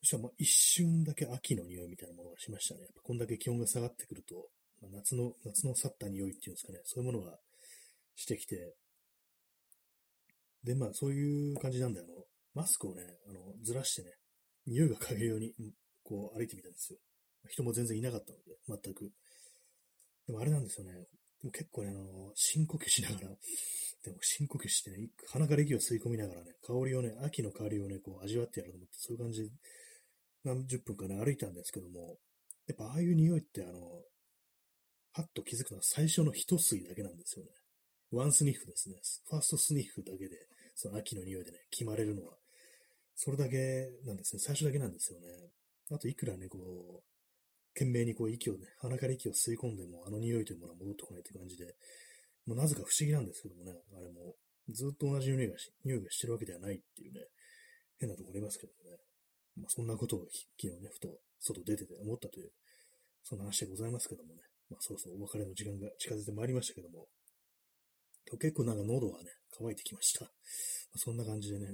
[0.00, 2.82] そしたらまあ一瞬だけ秋の匂いみたいなものがしましたね。
[2.82, 4.48] やっぱこんだけ気温が下がってくると、
[4.80, 7.38] まあ、夏の、夏の去った匂いっていうんですかね、そういうものが
[8.16, 8.74] してきて、
[10.64, 12.08] で、まあそういう感じなんで、あの、
[12.54, 14.10] マスクをね、あの、ずらしてね、
[14.66, 15.52] 匂いが嗅げように、
[16.02, 16.98] こう歩いてみたんですよ。
[17.48, 18.38] 人も全然いなかったの
[18.78, 19.12] で、全く。
[20.30, 20.92] でもあれなんですよね。
[20.92, 23.20] でも結構ね、あの、深呼吸しながら、
[24.04, 29.50] でも深呼吸してね、鼻から息を吸い込みながらね、香りをね、秋の香りをね、こう味わってやろうと思って、そういう感じで、
[30.44, 32.16] 何十分かね、歩いたんですけども、
[32.68, 34.04] やっぱああいう匂いって、あの、
[35.12, 37.50] パッと気づくのは最初の一吸いだけなんですよね。
[38.12, 38.96] ワンスニッフですね。
[39.28, 40.36] ファーストスニッフだけで、
[40.76, 42.34] その秋の匂いでね、決まれるのは、
[43.16, 44.40] それだけなんですね。
[44.40, 45.26] 最初だけなんですよね。
[45.90, 47.09] あと、いくらね、こう、
[47.74, 51.74] 懸命にこう息をね、鼻から息を吸い込んでも、あの匂いというものは戻ってこないという感じで、
[52.46, 54.34] もうなぜか不思議なんですけどもね、あれも、
[54.68, 57.20] ずっと同じ匂いがし、匂いがしてるわけではないっていうね、
[57.98, 58.98] 変なところありますけどね。
[59.56, 60.26] まあ、そんなことを
[60.58, 61.08] 昨日ね、ふと
[61.38, 62.50] 外出てて思ったという、
[63.22, 64.40] そんな話でございますけどもね。
[64.70, 67.08] まあ、そろそろお別れの時間が近づいてまいりましたけども、
[68.26, 70.24] 今日結構なんか喉はね、乾いてきました。
[70.24, 71.66] まあ、そんな感じでね、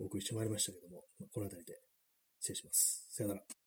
[0.00, 1.78] お送りしてまいりましたけども、まあ、この辺りで
[2.40, 3.06] 失礼します。
[3.10, 3.61] さよなら。